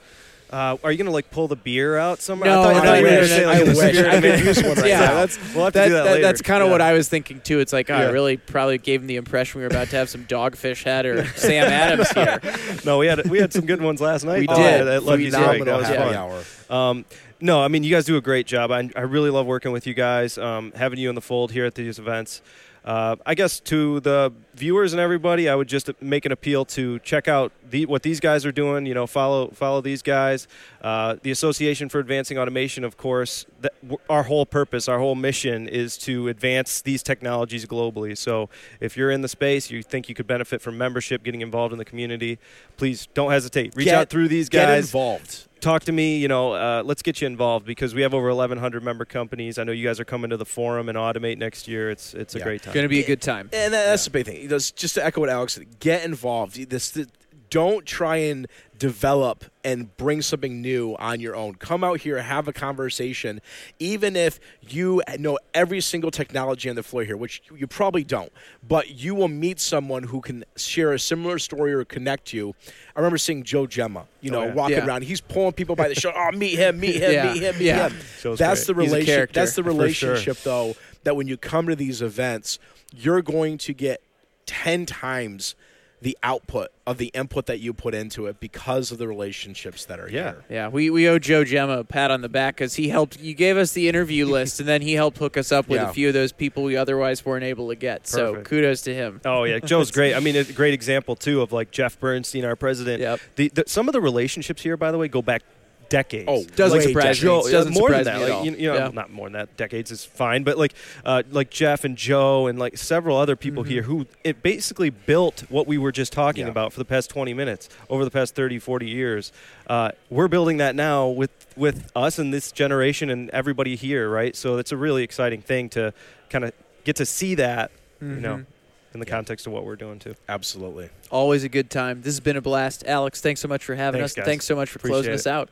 [0.51, 2.49] Uh, are you gonna like pull the beer out somewhere?
[2.49, 3.29] No, I thought, I I thought you were gonna wish.
[3.29, 3.97] say, like, I wish.
[3.97, 5.13] I could use one right yeah, now.
[5.13, 6.21] that's We'll have to do that later.
[6.23, 6.71] That's kind of Yeah.
[6.71, 7.59] what I was thinking too.
[7.59, 10.09] It's like, oh, I really probably gave him the impression we were about to have
[10.09, 12.39] some Dogfish Head or Sam Adams here.
[12.85, 14.39] No, we had we had some good ones last night.
[14.39, 14.87] We though, did.
[14.87, 15.59] At Lucky We Strike.
[15.59, 15.67] did.
[15.67, 16.75] That was fun.
[16.75, 17.05] Um,
[17.41, 18.71] no, I mean you guys do a great job.
[18.71, 20.37] I, I really love working with you guys.
[20.37, 22.41] Um, having you in the fold here at these events.
[22.83, 26.99] Uh, I guess to the viewers and everybody, I would just make an appeal to
[26.99, 28.85] check out the, what these guys are doing.
[28.85, 30.47] You know, follow follow these guys.
[30.81, 33.45] Uh, the Association for Advancing Automation, of course.
[33.61, 38.17] That, w- our whole purpose, our whole mission, is to advance these technologies globally.
[38.17, 38.49] So,
[38.79, 41.79] if you're in the space, you think you could benefit from membership, getting involved in
[41.79, 42.37] the community,
[42.77, 43.75] please don't hesitate.
[43.75, 44.59] Reach Get- out through these guys.
[44.59, 45.45] Get guys involved.
[45.61, 46.17] talk to me.
[46.19, 49.57] You know, uh, let's get you involved because we have over 1,100 member companies.
[49.59, 51.89] I know you guys are coming to the forum and automate next year.
[51.91, 52.43] It's it's a Yeah.
[52.45, 52.73] great time.
[52.73, 53.49] Going to be a good time.
[53.51, 54.47] And that, that's the big thing.
[54.49, 56.69] Just, just to echo what Alex said, get involved.
[56.69, 57.07] This, th-
[57.49, 58.47] don't try and
[58.77, 61.55] develop and bring something new on your own.
[61.55, 63.41] Come out here, have a conversation,
[63.79, 68.31] even if you know every single technology on the floor here, which you probably don't.
[68.67, 72.53] But you will meet someone who can share a similar story or connect you.
[72.95, 74.53] I remember seeing Joe Gemma, you oh, know, Oh, yeah.
[74.53, 74.85] walking Yeah.
[74.85, 75.03] around.
[75.05, 76.19] He's pulling people by the shoulder.
[76.19, 77.33] Oh, meet him, meet him, Yeah.
[77.33, 77.93] meet him, meet him.
[78.21, 78.67] Joe's That's great.
[78.67, 79.33] the relationship.
[79.33, 82.59] That's the relationship, though, that when you come to these events,
[82.95, 84.01] you're going to get
[84.49, 85.55] 10 times
[86.01, 89.99] the output of the input that you put into it because of the relationships that
[89.99, 90.31] are Yeah.
[90.31, 90.43] here.
[90.49, 93.19] Yeah, we, we owe Joe Gemma a pat on the back because he helped.
[93.19, 95.89] You gave us the interview list, and then he helped hook us up with Yeah.
[95.89, 98.07] a few of those people we otherwise weren't able to get.
[98.07, 99.19] So kudos to him.
[99.25, 100.13] Oh yeah, Joe's great.
[100.15, 103.01] I mean, a great example too of like Jeff Burnstein, our president.
[103.01, 103.19] Yep.
[103.35, 105.43] The, the, some of the relationships here, by the way, go back
[105.89, 106.25] decades.
[106.27, 107.19] Oh, Doesn't way surprise.
[107.19, 108.45] Joe, It doesn't more than that, me at like, all.
[108.45, 108.89] you, you know, Yeah.
[108.93, 109.57] not more than that.
[109.57, 110.73] Decades is fine, but like,
[111.03, 113.71] uh, like Jeff and Joe and like several other people Mm-hmm.
[113.71, 116.51] here who it basically built what we were just talking Yeah.
[116.51, 119.31] about for the past 20 minutes over the past 30, 40 years.
[119.67, 124.33] Uh, we're building that now with with us and this generation and everybody here, right?
[124.35, 125.93] So it's a really exciting thing to
[126.29, 126.53] kind of
[126.85, 128.45] get to see that, you know, Mhm.
[128.93, 129.11] in the Yeah.
[129.11, 130.15] context of what we're doing too.
[130.29, 130.89] Absolutely.
[131.11, 132.01] Always a good time.
[132.01, 132.85] This has been a blast.
[132.87, 134.15] Alex, thanks so much for having Thanks, us.
[134.15, 134.25] guys.
[134.25, 135.15] Thanks so much for Appreciate closing it.
[135.15, 135.49] us out.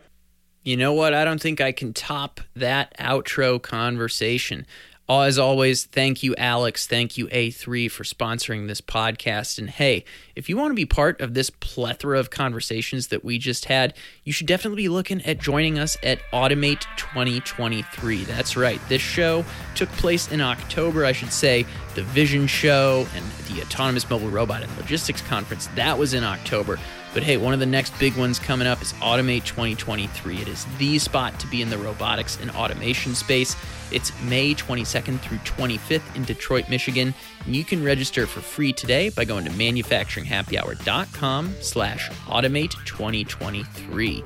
[0.67, 1.13] You know what?
[1.13, 4.65] I don't think I can top that outro conversation.
[5.07, 6.85] As always, thank you, Alex.
[6.85, 9.59] Thank you, A3, for sponsoring this podcast.
[9.59, 10.03] And hey,
[10.35, 13.93] if you want to be part of this plethora of conversations that we just had,
[14.25, 18.25] you should definitely be looking at joining us at Automate 2023.
[18.25, 18.81] That's right.
[18.89, 21.65] This show took place in October, I should say.
[21.95, 26.77] The Vision Show and the Autonomous Mobile Robot and Logistics Conference, that was in October.
[27.17, 30.37] But hey, one of the next big ones coming up is Automate 2023.
[30.37, 33.55] It is the spot to be in the robotics and automation space.
[33.91, 37.15] It's May 22nd through 25th in Detroit, Michigan.
[37.43, 44.23] And you can register for free today by going to manufacturinghappyhour.com slash automate 2023.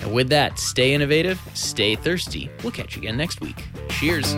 [0.00, 2.50] And with that, stay innovative, stay thirsty.
[2.62, 3.64] We'll catch you again next week.
[3.88, 4.34] Cheers.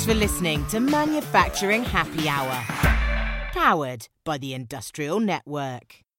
[0.00, 2.64] Thanks for listening to Manufacturing Happy Hour,
[3.52, 6.02] powered by the Industrial Network.